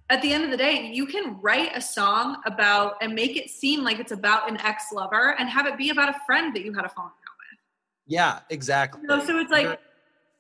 [0.10, 3.50] at the end of the day, you can write a song about and make it
[3.50, 6.64] seem like it's about an ex lover and have it be about a friend that
[6.64, 7.60] you had a falling out with.
[8.06, 9.02] Yeah, exactly.
[9.02, 9.80] You know, so it's like,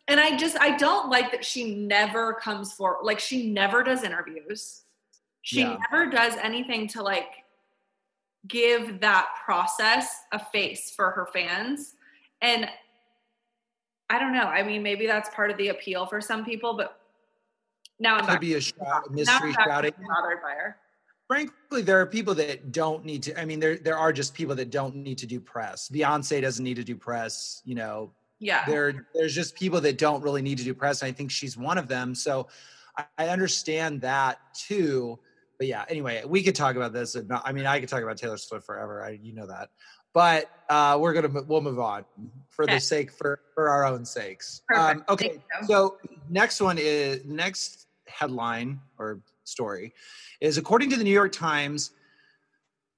[0.07, 3.03] and I just I don't like that she never comes forward.
[3.03, 4.81] Like she never does interviews.
[5.41, 5.77] She Yeah.
[5.91, 7.29] never does anything to like
[8.47, 11.95] give that process a face for her fans.
[12.41, 12.69] And
[14.09, 14.43] I don't know.
[14.43, 16.99] I mean, maybe that's part of the appeal for some people, but
[17.99, 19.93] now I'm could be a I'm mystery back to shrouding.
[19.97, 20.77] being bothered by her.
[21.27, 23.39] Frankly, there are people that don't need to.
[23.39, 25.89] I mean, there there are just people that don't need to do press.
[25.89, 27.61] Beyonce doesn't need to do press.
[27.63, 28.11] You know,
[28.43, 28.65] Yeah.
[28.65, 31.55] there there's just people that don't really need to do press and i think she's
[31.57, 32.13] one of them.
[32.13, 32.47] So
[32.97, 35.17] i, I understand that too.
[35.57, 37.15] But yeah anyway we could talk about this
[37.45, 39.69] i mean i could talk about taylor swift forever I, you know that.
[40.13, 42.05] But uh we're gonna we'll move on
[42.49, 42.75] for Okay.
[42.75, 44.61] the sake for for our own sakes.
[44.75, 45.97] Um okay so
[46.29, 49.93] next one is next headline or story
[50.41, 51.91] is according to the new york times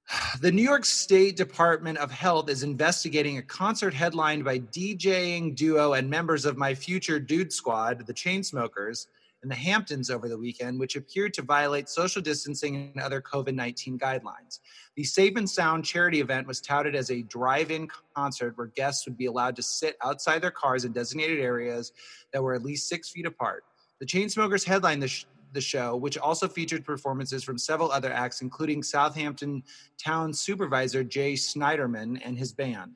[0.40, 5.94] the New York State Department of Health is investigating a concert headlined by DJing duo
[5.94, 9.06] and members of my future dude squad, the Chainsmokers,
[9.42, 13.54] in the Hamptons over the weekend, which appeared to violate social distancing and other COVID
[13.54, 14.60] 19 guidelines.
[14.96, 19.06] The Safe and Sound charity event was touted as a drive in concert where guests
[19.06, 21.92] would be allowed to sit outside their cars in designated areas
[22.32, 23.64] that were at least six feet apart.
[24.00, 25.26] The Chainsmokers headlined the, sh-
[25.56, 29.64] the show, which also featured performances from several other acts, including Southampton
[29.98, 32.92] town supervisor Jay Schneiderman and his band.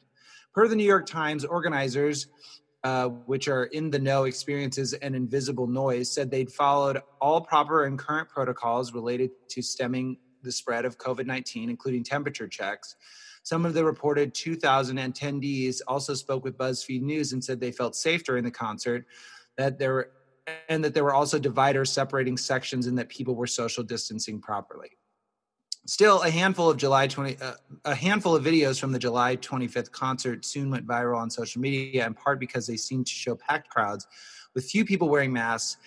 [0.54, 2.28] Per the New York Times, organizers,
[2.84, 7.84] uh, which are in the know experiences and invisible noise, said they'd followed all proper
[7.84, 12.96] and current protocols related to stemming the spread of COVID 19, including temperature checks.
[13.42, 17.96] Some of the reported 2,000 attendees also spoke with BuzzFeed News and said they felt
[17.96, 19.06] safe during the concert,
[19.56, 20.11] that there
[20.68, 24.90] and that there were also dividers separating sections and that people were social distancing properly.
[25.86, 29.90] Still, a handful of July 20, uh, a handful of videos from the July 25th
[29.90, 33.70] concert soon went viral on social media, in part because they seemed to show packed
[33.70, 34.07] crowds
[34.55, 35.78] with few people wearing masks.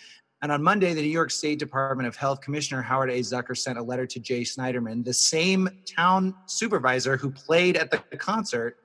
[0.42, 3.20] And on Monday, the New York State Department of Health Commissioner Howard A.
[3.20, 8.00] Zucker sent a letter to Jay Schneiderman, the same town supervisor who played at the
[8.18, 8.80] concert,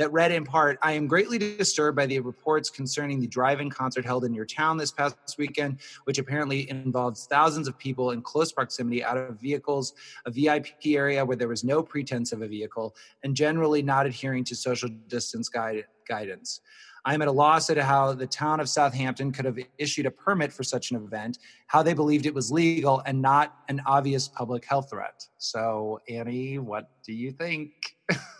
[0.00, 3.68] that read in part I am greatly disturbed by the reports concerning the drive in
[3.68, 8.22] concert held in your town this past weekend, which apparently involves thousands of people in
[8.22, 9.92] close proximity out of vehicles,
[10.24, 14.42] a VIP area where there was no pretense of a vehicle, and generally not adhering
[14.44, 16.62] to social distance guide, guidance.
[17.04, 20.10] I am at a loss at how the town of Southampton could have issued a
[20.10, 24.28] permit for such an event, how they believed it was legal and not an obvious
[24.28, 25.26] public health threat.
[25.36, 27.72] So, Annie, what do you think?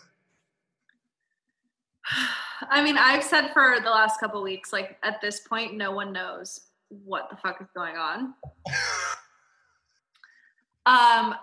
[2.69, 6.11] I mean, I've said for the last couple weeks, like at this point, no one
[6.13, 8.33] knows what the fuck is going on.
[10.85, 11.35] Um,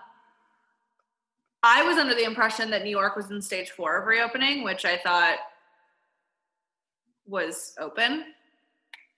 [1.63, 4.85] I was under the impression that New York was in stage four of reopening, which
[4.85, 5.37] I thought
[7.25, 8.25] was open.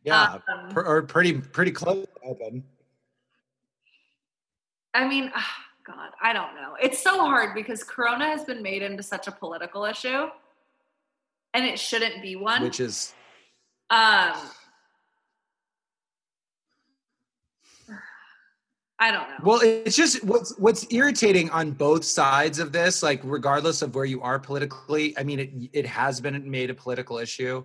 [0.04, 2.64] Yeah, Um, pr- or pretty pretty close to open.
[4.94, 6.76] I mean, ah, God, I don't know.
[6.82, 10.26] It's so hard because Corona has been made into such a political issue,
[11.54, 12.64] and it shouldn't be one.
[12.64, 13.14] which is
[13.90, 14.34] um,
[19.02, 19.36] I don't know.
[19.44, 24.06] well it's just what's what's irritating on both sides of this like regardless of where
[24.06, 27.64] you are politically i mean it it has been made a political issue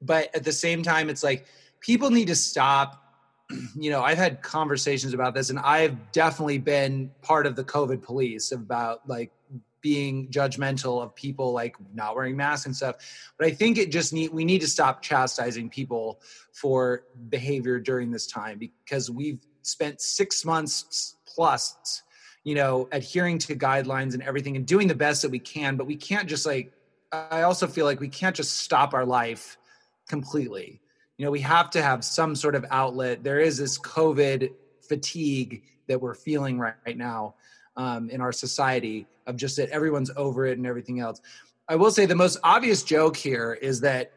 [0.00, 1.46] but at the same time it's like
[1.80, 3.02] people need to stop
[3.76, 8.00] you know i've had conversations about this and i've definitely been part of the covid
[8.00, 9.32] police about like
[9.80, 12.96] being judgmental of people like not wearing masks and stuff.
[13.38, 16.20] But i think it just need we need to stop chastising people
[16.52, 22.02] for behavior during this time because we've spent six months plus
[22.44, 25.76] you know adhering to guidelines and everything and doing the best that we can.
[25.76, 26.72] But we can't just like
[27.10, 29.56] i also feel like we can't just stop our life
[30.08, 30.80] completely.
[31.16, 33.22] You know we have to have some sort of outlet.
[33.22, 37.34] There is this covid fatigue that we're feeling right, right now
[37.76, 41.20] um, in our society of just that everyone's over it and everything else
[41.68, 44.12] i will say the most obvious joke here is that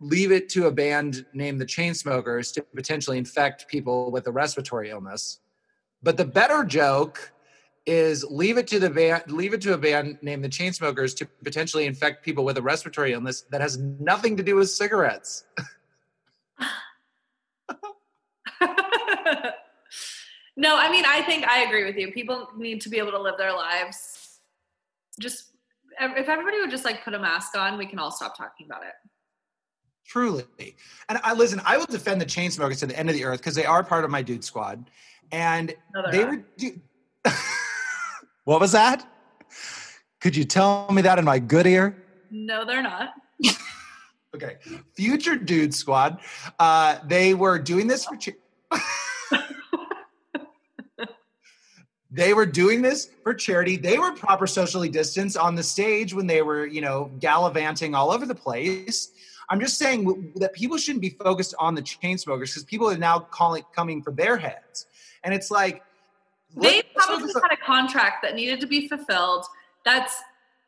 [0.00, 4.90] leave it to a band named the Chainsmokers to potentially infect people with a respiratory
[4.90, 5.40] illness.
[6.02, 7.32] But the better joke
[7.86, 11.26] is leave it to the band leave it to a band named the Chainsmokers to
[11.42, 15.44] potentially infect people with a respiratory illness that has nothing to do with cigarettes.
[20.56, 22.10] no, I mean, I think I agree with you.
[22.12, 24.23] People need to be able to live their lives.
[25.20, 25.52] Just
[26.00, 28.82] if everybody would just like put a mask on, we can all stop talking about
[28.82, 28.92] it.
[30.06, 30.44] Truly.
[31.08, 33.54] And I listen, I will defend the Chainsmokers to the end of the earth because
[33.54, 34.90] they are part of my dude squad.
[35.32, 36.30] And No, they not.
[36.30, 36.80] were do-
[38.44, 39.06] What was that?
[40.20, 41.96] Could you tell me that in my good ear?
[42.30, 43.10] No, they're not.
[44.34, 44.56] Okay.
[44.96, 46.18] Future Dude Squad.
[46.58, 48.16] Uh, they were doing this for.
[48.20, 48.32] Cha-
[52.14, 53.76] they were doing this for charity.
[53.76, 58.12] They were proper socially distanced on the stage when they were, you know, gallivanting all
[58.12, 59.10] over the place.
[59.50, 63.18] I'm just saying that people shouldn't be focused on the Chainsmokers because people are now
[63.18, 64.86] calling coming for their heads,
[65.24, 65.82] and it's like
[66.56, 69.44] They probably had a contract that needed to be fulfilled.
[69.84, 70.14] That's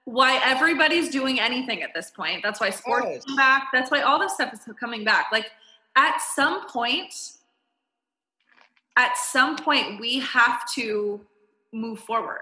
[0.05, 2.43] why everybody's doing anything at this point.
[2.43, 3.25] That's why sports Yes.
[3.25, 3.69] come back.
[3.73, 5.27] That's why all this stuff is coming back.
[5.33, 5.51] Like
[5.95, 7.15] at some point,
[8.97, 11.21] at some point, we have to
[11.73, 12.41] move forward.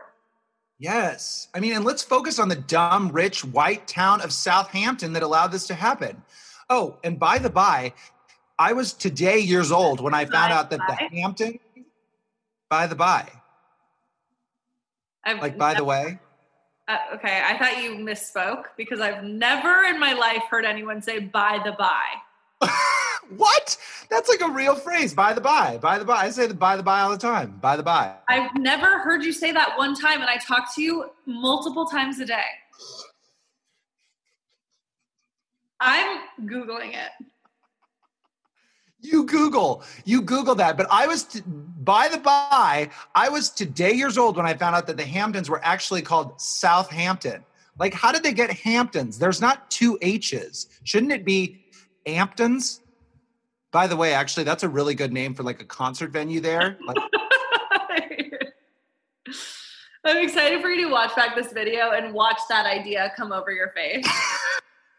[0.79, 1.49] Yes.
[1.55, 5.49] I mean, and let's focus on the dumb, rich, white town of Southampton that allowed
[5.49, 6.23] this to happen.
[6.69, 7.93] Oh, and by the by,
[8.59, 11.59] I was today years old when I found By out that the the Hampton,
[12.71, 13.29] by the by,
[15.25, 16.19] I've like by the way,
[16.87, 21.19] uh, okay, I thought you misspoke because I've never in my life heard anyone say
[21.19, 22.69] "by the by."
[23.37, 23.77] what?
[24.11, 25.15] That's like a real phrase.
[25.15, 26.17] By the by, by the by.
[26.17, 27.59] I say the by the by all the time.
[27.61, 28.15] By the by.
[28.29, 32.19] I've never heard you say that one time, and I talk to you multiple times
[32.21, 32.43] a day.
[35.81, 37.27] I'm Googling it.
[39.01, 40.79] You Google, you Google that.
[40.79, 44.87] But I was, by the by, I was today years old when I found out
[44.87, 47.45] that the Hamptons were actually called Southampton.
[47.79, 49.19] Like, how did they get Hamptons?
[49.19, 50.69] There's not two H's.
[50.85, 51.67] Shouldn't it be
[52.07, 52.81] Hamptons?
[53.75, 56.79] By the way, actually, that's a really good name for like a concert venue there.
[56.87, 56.97] Like,
[60.05, 63.51] I'm excited for you to watch back this video and watch that idea come over
[63.51, 64.07] your face.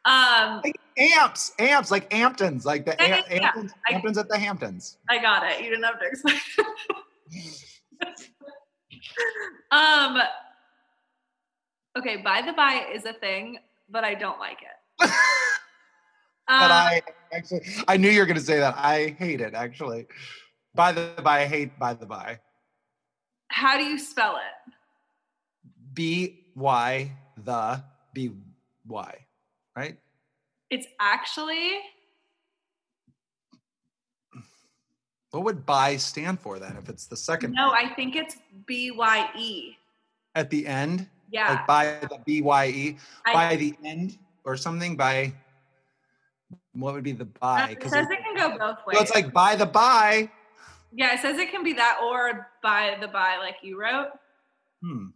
[0.08, 3.52] Um, like amps, amps, like Amptons, like the Yeah, Am- yeah.
[3.88, 4.98] I- Hamptons at the Hamptons.
[5.10, 5.64] I got it.
[5.64, 6.38] You didn't have to explain.
[9.72, 10.22] um.
[11.98, 13.58] Okay, by the by is a thing,
[13.90, 14.78] but I don't like it.
[15.00, 17.02] But Um, I
[17.36, 18.76] actually, I knew you were going to say that.
[18.78, 20.08] I hate it actually.
[20.74, 22.40] By the by, I hate by the by.
[23.50, 24.74] how do you spell it?
[25.94, 27.12] B Y
[27.44, 27.84] the
[28.14, 28.32] B
[28.88, 29.14] Y,
[29.76, 29.98] right?
[30.70, 31.80] It's actually
[35.32, 37.72] What would by stand for then if it's the second no.
[37.72, 39.78] I think it's B Y E.
[40.34, 41.08] at the end?
[41.30, 41.50] Yeah.
[41.50, 42.98] Like by the B Y E,
[43.34, 45.34] by the end or something by
[46.76, 47.70] what would be the by?
[47.70, 48.98] it says it can go both ways.
[48.98, 50.30] so it's like by the by.
[50.94, 54.10] yeah, it says it can be that or by the by, like you wrote.
[54.82, 55.08] Hmm.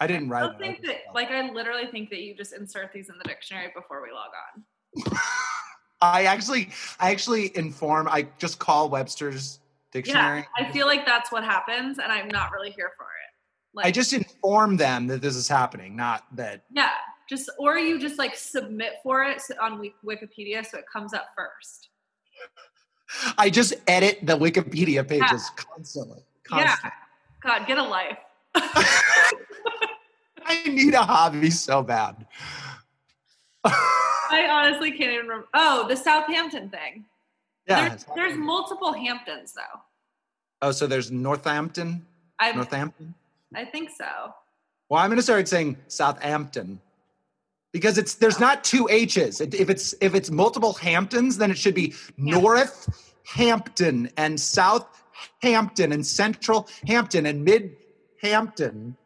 [0.00, 2.92] I didn't write I think I that, like, I literally think that you just insert
[2.92, 5.18] these in the dictionary before we log on.
[6.00, 8.08] I actually, I actually inform.
[8.08, 9.60] I just call Webster's
[9.92, 10.46] dictionary.
[10.58, 13.76] Yeah, I feel like that's what happens, and I'm not really here for it.
[13.76, 16.64] Like, I just inform them that this is happening, not that.
[16.72, 16.92] yeah,
[17.30, 21.90] just or you just like submit for it on Wikipedia so it comes up first.
[23.38, 26.22] I just edit the Wikipedia pages constantly.
[26.52, 26.74] Yeah.
[27.40, 28.18] God, get a life.
[28.54, 32.26] I need a hobby so bad.
[33.64, 35.46] I honestly can't even remember.
[35.54, 37.04] Oh, the Southampton thing.
[37.68, 37.90] yeah.
[37.90, 39.80] there's, there's multiple Hamptons though.
[40.62, 42.04] oh, so there's Northampton.
[42.40, 43.14] I Northampton.
[43.54, 44.34] I think so.
[44.88, 46.80] Well, I'm going to start saying Southampton
[47.72, 49.40] because it's there's not two H's.
[49.40, 52.88] If it's if it's multiple Hamptons, then it should be North
[53.24, 54.86] Hampton and South
[55.42, 57.76] Hampton and Central Hampton and Mid
[58.22, 58.96] Hampton,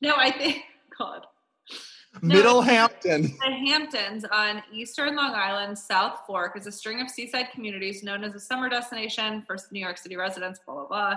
[0.00, 0.62] No, I think
[0.98, 1.26] God.
[2.22, 2.36] No.
[2.36, 3.22] Middle Hampton.
[3.22, 8.22] The Hamptons on eastern Long Island, South Fork, is a string of seaside communities known
[8.22, 11.16] as a summer destination for New York City residents, blah, blah,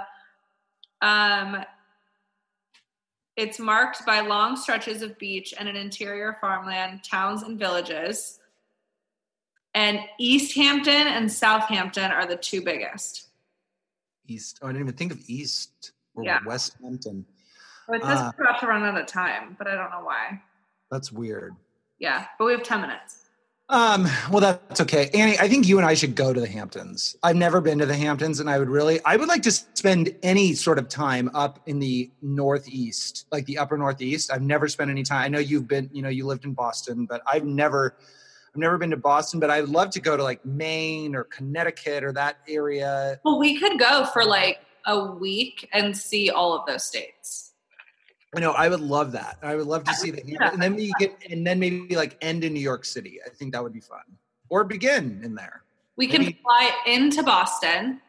[1.00, 1.08] blah.
[1.08, 1.64] Um,
[3.38, 8.40] it's marked by long stretches of beach and an interior farmland, towns, and villages.
[9.74, 13.28] And East Hampton and Southampton are the two biggest.
[14.26, 14.60] East.
[14.62, 16.40] Oh, I didn't even think of East or Yeah.
[16.46, 17.26] West Hampton.
[17.88, 18.34] Oh, it says Ah.
[18.38, 20.42] we're about to run out of time, but I don't know why.
[20.92, 21.56] That's weird.
[22.00, 23.27] Yeah, but we have 10 minutes.
[23.70, 25.10] Um, well, that's okay.
[25.14, 27.18] Annie, I think you and I should go to the Hamptons.
[27.22, 30.16] I've never been to the Hamptons, and I would really, I would like to spend
[30.24, 34.32] any sort of time up in the Northeast, like the upper Northeast.
[34.32, 35.22] I've never spent any time.
[35.22, 37.98] I know you've been, you know, you lived in Boston, but I've never,
[38.54, 39.42] I've never been to Boston.
[39.42, 43.20] But I'd love to go to like Maine or Connecticut or that area.
[43.26, 47.47] Well, we could go for like a week and see all of those states.
[48.38, 48.52] I know.
[48.52, 49.40] I would love that.
[49.42, 50.28] I would love to see that.
[50.28, 50.52] Yeah.
[50.54, 53.20] and then we get and then maybe like end in New York City.
[53.26, 54.04] I think that would be fun.
[54.50, 55.64] Or begin in there.
[55.96, 58.00] We can fly into Boston.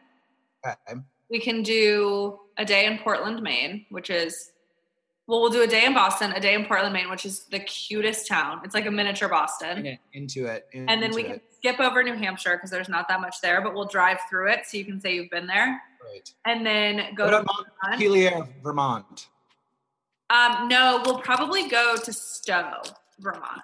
[0.65, 1.01] Okay.
[1.31, 4.51] We can do a day in Portland, Maine, which is
[5.25, 7.59] well, we'll do a day in Boston, a day in Portland, Maine, which is the
[7.59, 8.61] cutest town.
[8.63, 9.85] It's like a miniature Boston.
[9.85, 10.67] Yeah, Into it.
[10.73, 11.43] And then we can it.
[11.55, 14.65] skip over New Hampshire because there's not that much there, but we'll drive through it
[14.65, 15.81] so you can say you've been there.
[16.03, 16.31] Right.
[16.45, 17.67] And then go to Vermont.
[17.83, 19.27] Montpelier, Vermont?
[20.29, 22.81] Um, no, we'll probably go to Stowe,
[23.19, 23.61] Vermont.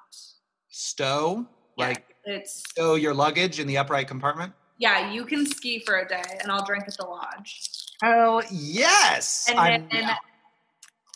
[0.69, 1.45] Stow?
[1.77, 1.87] Yeah.
[1.89, 4.53] Like It's stow your luggage in the upright compartment?
[4.77, 7.69] yeah, you can ski for a day and I'll drink at the lodge.
[8.03, 9.45] Oh yes.
[9.49, 10.15] And I'm then down.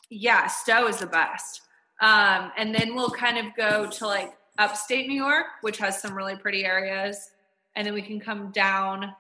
[0.10, 1.62] yeah, Stowe is the best.
[2.02, 6.14] Um, and then we'll kind of go to like upstate New York, which has some
[6.16, 7.32] really pretty areas.
[7.76, 9.14] And then we can come down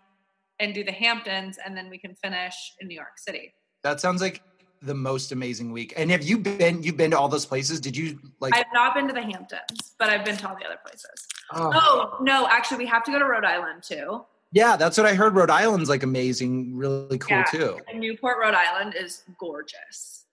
[0.61, 3.53] and do the Hamptons, and then we can finish in New York City.
[3.84, 4.41] that sounds like
[4.82, 5.93] the most amazing week.
[5.97, 7.80] And have you been you've been to all those places?
[7.80, 10.65] Did you like I've not been to the Hamptons, but I've been to all the
[10.65, 11.27] other places.
[11.53, 11.71] oh.
[11.73, 14.25] Oh no, actually, we have to go to Rhode Island too.
[14.51, 15.36] Yeah, that's what I heard.
[15.36, 17.43] Rhode Island's like amazing, really cool Yeah.
[17.43, 17.80] too.
[17.93, 20.25] Newport, Rhode Island is gorgeous.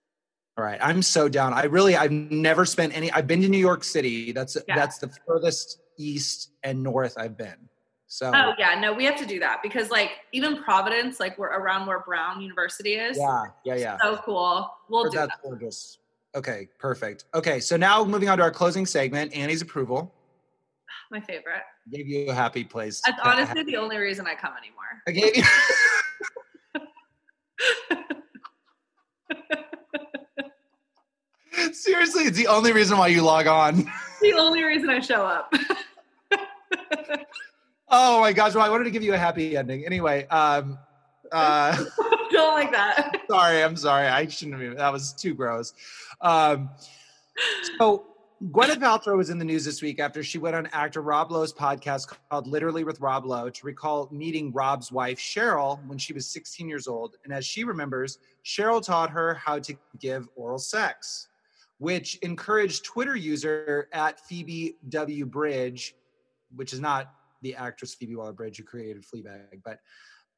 [0.57, 1.53] All right, I'm so down.
[1.53, 3.12] I really, I've never spent any.
[3.12, 4.32] I've been to New York City.
[4.32, 4.74] That's Yeah.
[4.74, 7.68] that's the furthest east and north I've been.
[8.09, 11.48] So Oh yeah, no, we have to do that because like even Providence, like we're
[11.48, 13.16] around where Brown University is.
[13.18, 13.96] yeah, yeah, yeah.
[14.02, 14.70] So cool.
[14.88, 15.42] We'll Heard do that's that.
[15.42, 15.98] gorgeous.
[16.36, 17.24] Okay, perfect.
[17.34, 20.14] Okay, so now moving on to our closing segment, Annie's approval.
[21.11, 21.62] My favorite.
[21.92, 23.02] Gave you a happy place.
[23.07, 25.02] That's honestly the only reason I come anymore.
[25.07, 25.42] I gave you.
[31.72, 33.90] Seriously, it's the only reason why you log on.
[34.20, 35.52] the only reason I show up.
[37.89, 38.55] Oh my gosh!
[38.55, 39.87] Well, I wanted to give you a happy ending.
[39.87, 40.78] Anyway, um,
[41.32, 41.84] uh,
[42.30, 43.22] Don't like that.
[43.30, 44.07] sorry, I'm sorry.
[44.07, 44.76] I shouldn't have.
[44.76, 45.72] That was too gross.
[46.20, 46.70] Um,
[47.78, 48.07] so
[48.45, 51.53] Gwyneth Paltrow was in the news this week after she went on actor Rob Lowe's
[51.53, 56.26] podcast called Literally with Rob Lowe to recall meeting Rob's wife Cheryl when she was
[56.26, 61.28] 16 years old, and as she remembers, Cheryl taught her how to give oral sex,
[61.78, 65.95] which encouraged Twitter user at Phoebe W Bridge,
[66.55, 67.12] which is not
[67.47, 69.78] the actress Phoebe Waller-Bridge who created Fleabag, but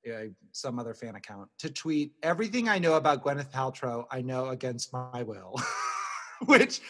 [0.09, 4.05] uh, some other fan account to tweet everything I know about Gwyneth Paltrow.
[4.11, 5.61] I know against my will,
[6.47, 6.81] which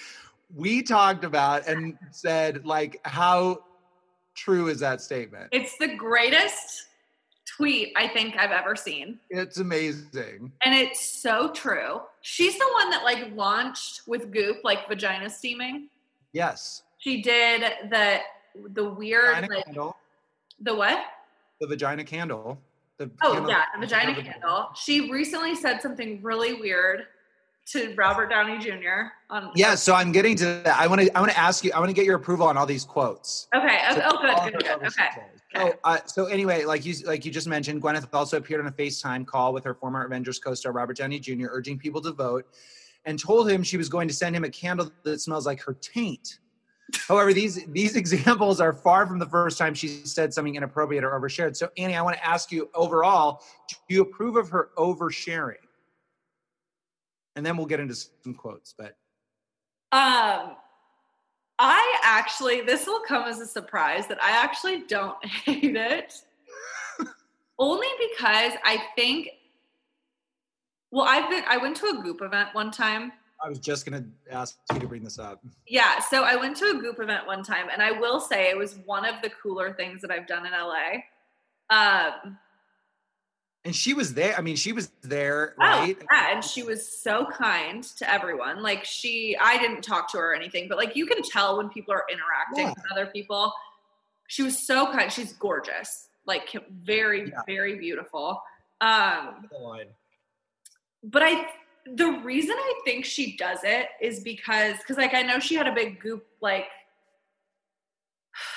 [0.54, 3.64] we talked about and said like how
[4.34, 5.48] true is that statement?
[5.52, 6.86] It's the greatest
[7.56, 9.18] tweet I think I've ever seen.
[9.30, 10.52] It's amazing.
[10.64, 12.00] And it's so true.
[12.20, 15.88] She's the one that like launched with Goop, like vagina steaming.
[16.32, 16.82] Yes.
[16.98, 18.18] She did the
[18.74, 19.64] the weird like.
[20.61, 20.98] The what?
[21.61, 22.61] The vagina candle.
[22.98, 24.68] The Oh candle- yeah, the vagina candle.
[24.74, 27.04] She recently said something really weird
[27.66, 29.09] to Robert Downey Jr.
[29.30, 30.78] on Yeah, so I'm getting to that.
[30.78, 31.16] I want to.
[31.16, 31.70] I want to ask you.
[31.74, 33.46] I want to get your approval on all these quotes.
[33.54, 33.78] Okay.
[33.90, 34.02] So okay.
[34.06, 34.52] Oh, good.
[34.54, 34.62] Good.
[34.64, 34.76] Good.
[34.88, 34.88] Okay.
[34.88, 35.24] shows.
[35.54, 38.72] So, uh, so anyway, like you like you just mentioned, Gwyneth also appeared on a
[38.72, 42.46] FaceTime call with her former Avengers co-star Robert Downey Jr., urging people to vote,
[43.04, 45.74] and told him she was going to send him a candle that smells like her
[45.74, 46.40] taint.
[47.09, 51.11] However, these these examples are far from the first time she said something inappropriate or
[51.11, 51.57] overshared.
[51.57, 55.57] So, Annie, I want to ask you overall: Do you approve of her oversharing?
[57.36, 58.74] And then we'll get into some quotes.
[58.76, 58.97] But
[59.93, 60.57] Um,
[61.59, 66.14] I actually, this will come as a surprise that I actually don't hate it.
[67.59, 69.30] Only because I think,
[70.93, 73.12] well, I've been, I went to a Goop event one time.
[73.45, 75.41] I was just going to ask you to bring this up.
[75.66, 78.57] Yeah, so I went to a Goop event one time, and I will say it
[78.57, 81.03] was one of the cooler things that I've done in LA.
[81.70, 82.36] Um,
[83.64, 84.34] And she was there.
[84.36, 85.97] I mean, she was there, right?
[86.01, 88.62] Oh, yeah, and she was so kind to everyone.
[88.62, 91.68] Like she, I didn't talk to her or anything, but like you can tell when
[91.68, 92.70] people are interacting Yeah.
[92.70, 93.53] with other people.
[94.26, 95.12] She was so kind.
[95.12, 97.43] She's gorgeous, like very, Yeah.
[97.47, 98.43] very beautiful.
[98.80, 99.49] Um,
[101.05, 101.47] but I,
[101.95, 105.66] the reason I think she does it is because, because like I know she had
[105.66, 106.66] a big goop like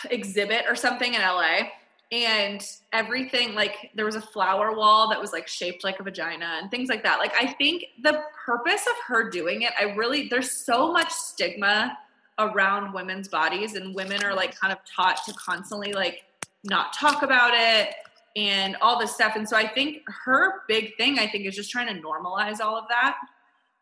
[0.09, 1.69] exhibit or something in LA
[2.11, 2.61] and
[2.91, 6.69] everything like there was a flower wall that was like shaped like a vagina and
[6.69, 7.19] things like that.
[7.19, 11.97] Like i think the purpose of her doing it i really there's so much stigma
[12.39, 16.23] around women's bodies and women are like kind of taught to constantly like
[16.63, 17.93] not talk about it
[18.35, 19.35] and all this stuff.
[19.35, 22.77] And so i think her big thing i think is just trying to normalize all
[22.77, 23.17] of that.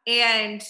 [0.08, 0.64] And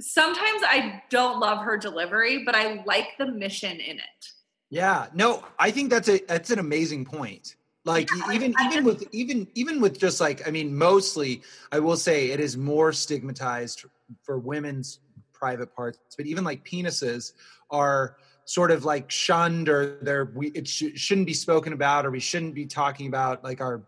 [0.00, 4.32] sometimes i don't love her delivery but i like the mission in it.
[4.72, 7.56] Yeah, no, I think that's a that's an amazing point.
[7.84, 11.78] Like Yeah, even I even with even even with just like I mean, mostly I
[11.78, 13.84] will say it is more stigmatized
[14.22, 15.00] for women's
[15.34, 17.34] private parts, but even like penises
[17.70, 22.10] are sort of like shunned or they're we it sh- shouldn't be spoken about or
[22.10, 23.82] we shouldn't be talking about like our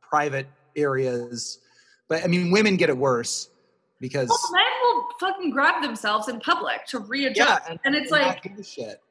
[0.00, 0.46] private
[0.76, 1.58] areas.
[2.08, 3.50] But I mean, women get it worse
[4.00, 7.62] because Well, men will fucking grab themselves in public to readjust.
[7.68, 8.50] yeah, and it's like,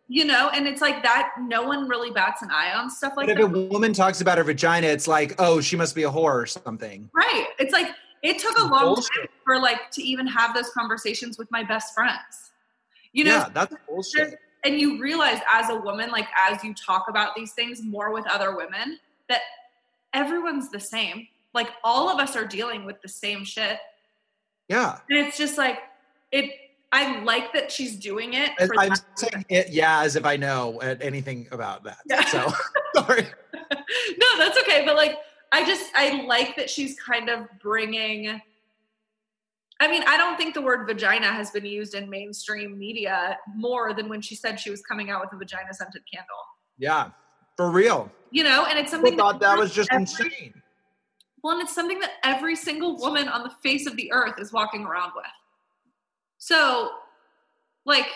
[0.07, 3.27] you know, and it's like that no one really bats an eye on stuff like
[3.27, 3.57] But if that.
[3.57, 6.45] a woman talks about her vagina, it's like, oh, she must be a whore or
[6.45, 7.09] something.
[7.13, 7.47] Right.
[7.59, 7.89] It's like
[8.23, 9.11] it took a long Bullshit.
[9.15, 12.51] time for like to even have those conversations with my best friends.
[13.13, 14.39] You know, yeah, that's bullshit.
[14.63, 18.27] And you realize as a woman, like as you talk about these things more with
[18.27, 18.99] other women,
[19.29, 19.41] that
[20.13, 21.27] everyone's the same.
[21.53, 23.79] Like all of us are dealing with the same shit.
[24.67, 24.99] Yeah.
[25.09, 25.79] And it's just like
[26.31, 26.51] it
[26.91, 28.51] I like that she's doing it.
[28.59, 31.99] As I'm saying it, yeah, as if I know anything about that.
[32.05, 32.25] Yeah.
[32.25, 32.51] So
[32.95, 33.27] sorry.
[33.53, 34.83] no, that's okay.
[34.85, 35.17] But like,
[35.51, 38.41] I just I like that she's kind of bringing.
[39.79, 43.93] I mean, I don't think the word vagina has been used in mainstream media more
[43.93, 46.35] than when she said she was coming out with a vagina scented candle.
[46.79, 47.11] Yeah,
[47.55, 48.11] for real.
[48.31, 50.61] You know, and it's People something thought that was just every- insane.
[51.43, 54.51] Well, and it's something that every single woman on the face of the earth is
[54.51, 55.25] walking around with.
[56.39, 56.89] So,
[57.85, 58.07] like,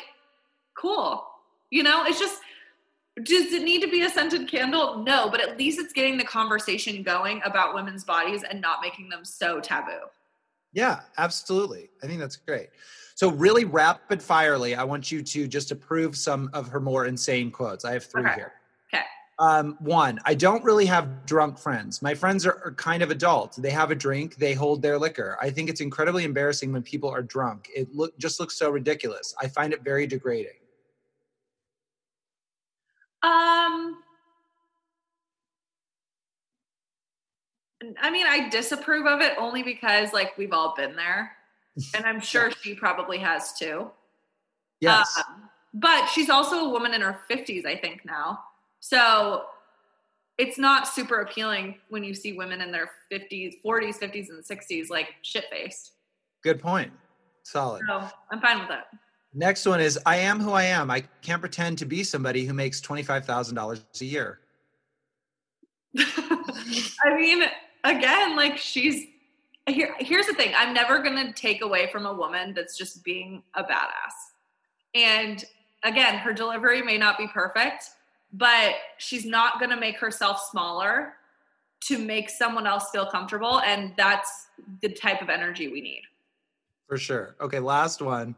[0.76, 1.28] cool.
[1.70, 2.39] You know, it's just,
[3.24, 5.03] does it need to be a scented candle?
[5.03, 9.09] No, but at least it's getting the conversation going about women's bodies and not making
[9.09, 9.99] them so taboo.
[10.74, 11.89] Yeah, absolutely.
[12.03, 12.69] I think that's great.
[13.15, 17.51] So, really rapid firely, I want you to just approve some of her more insane
[17.51, 17.86] quotes.
[17.86, 18.34] I have three Okay.
[18.36, 18.53] here.
[18.93, 19.03] Okay.
[19.38, 22.01] Um, one, I don't really have drunk friends.
[22.01, 23.55] My friends are, are kind of adult.
[23.57, 25.38] They have a drink, they hold their liquor.
[25.41, 27.69] I think it's incredibly embarrassing when people are drunk.
[27.76, 29.36] It look just looks so ridiculous.
[29.41, 30.53] I find it very degrading.
[33.24, 34.01] Um,
[38.01, 41.32] I mean, I disapprove of it only because, like, we've all been there.
[41.95, 43.89] And I'm sure she probably has too.
[44.82, 45.17] Yes.
[45.17, 48.39] Um, but she's also a woman in her 50s, I think, now.
[48.79, 49.45] So
[50.38, 54.89] it's not super appealing when you see women in their 50s, 40s, 50s, and 60s,
[54.89, 55.93] like shit faced.
[56.43, 56.91] Good point.
[57.43, 57.84] Solid.
[57.88, 58.97] So I'm fine with it.
[59.34, 60.91] Next one is I am who I am.
[60.91, 64.39] I can't pretend to be somebody who makes $25,000 a year.
[65.97, 67.43] I mean,
[67.84, 69.07] again, like she's
[69.67, 69.95] here.
[69.99, 73.63] Here's the thing: I'm never gonna take away from a woman that's just being a
[73.63, 74.34] badass.
[74.95, 75.43] And
[75.84, 77.91] again, her delivery may not be perfect,
[78.34, 81.13] but she's not gonna make herself smaller
[81.82, 84.47] to make someone else feel comfortable, and that's
[84.82, 86.03] the type of energy we need.
[86.88, 87.36] For sure.
[87.41, 88.36] Okay, last one.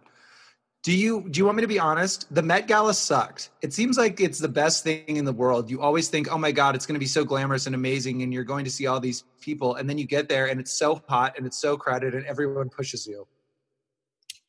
[0.84, 2.34] Do you do you want me to be honest?
[2.36, 3.52] The Met Gala sucked.
[3.62, 5.70] It seems like it's the best thing in the world.
[5.72, 8.34] You always think, "Oh my god, it's going to be so glamorous and amazing and
[8.34, 11.02] you're going to see all these people." And then you get there and it's so
[11.08, 13.26] hot and it's so crowded and everyone pushes you.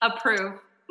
[0.03, 0.59] Approve.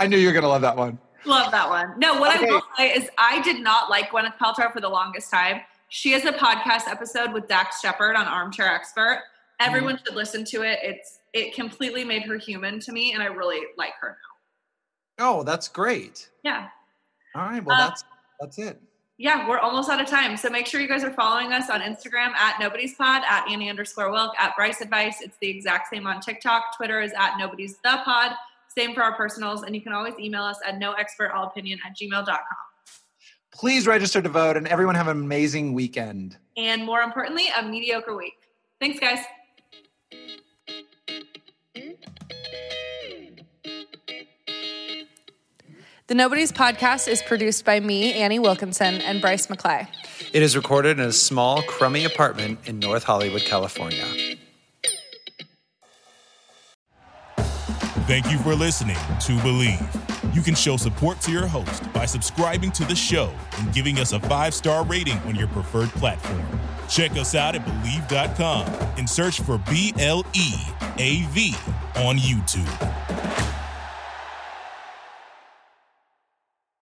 [0.00, 0.98] I knew you were going to love that one.
[1.24, 1.98] Love that one.
[1.98, 2.48] No, what Okay.
[2.48, 5.60] I will say is I did not like Gwyneth Paltrow for the longest time.
[5.90, 9.22] She has a podcast episode with Dax Shepard on Armchair Expert.
[9.60, 10.04] Everyone Mm-hmm.
[10.06, 10.78] should listen to it.
[10.82, 14.16] It's it completely made her human to me, and I really like her
[15.18, 15.26] now.
[15.26, 16.28] Oh, that's great.
[16.42, 16.68] Yeah.
[17.34, 18.04] All right, well Uh, that's
[18.40, 18.80] that's it.
[19.20, 20.36] Yeah, we're almost out of time.
[20.36, 23.68] So make sure you guys are following us on Instagram at nobody's pod, at Annie
[23.68, 25.16] underscore Wilk, at Bryce Advice.
[25.20, 26.76] It's the exact same on TikTok.
[26.76, 28.32] Twitter is at nobody's the pod.
[28.68, 29.64] Same for our personals.
[29.64, 32.38] And you can always email us at noexpertallopinion at gmail.com.
[33.52, 36.36] Please register to vote and everyone have an amazing weekend.
[36.56, 38.34] and more importantly, a mediocre week.
[38.80, 39.18] Thanks, guys.
[46.08, 49.86] The Nobody's podcast is produced by me, Annie Wilkinson, and Bryce McClay.
[50.32, 54.06] It is recorded in a small, crummy apartment in North Hollywood, California.
[58.06, 60.34] Thank you for listening to Bleav.
[60.34, 64.12] You can show support to your host by subscribing to the show and giving us
[64.14, 66.42] a five star rating on your preferred platform.
[66.88, 70.54] Check us out at Bleav.com and search for B L E
[70.96, 71.54] A V
[71.96, 73.07] on YouTube.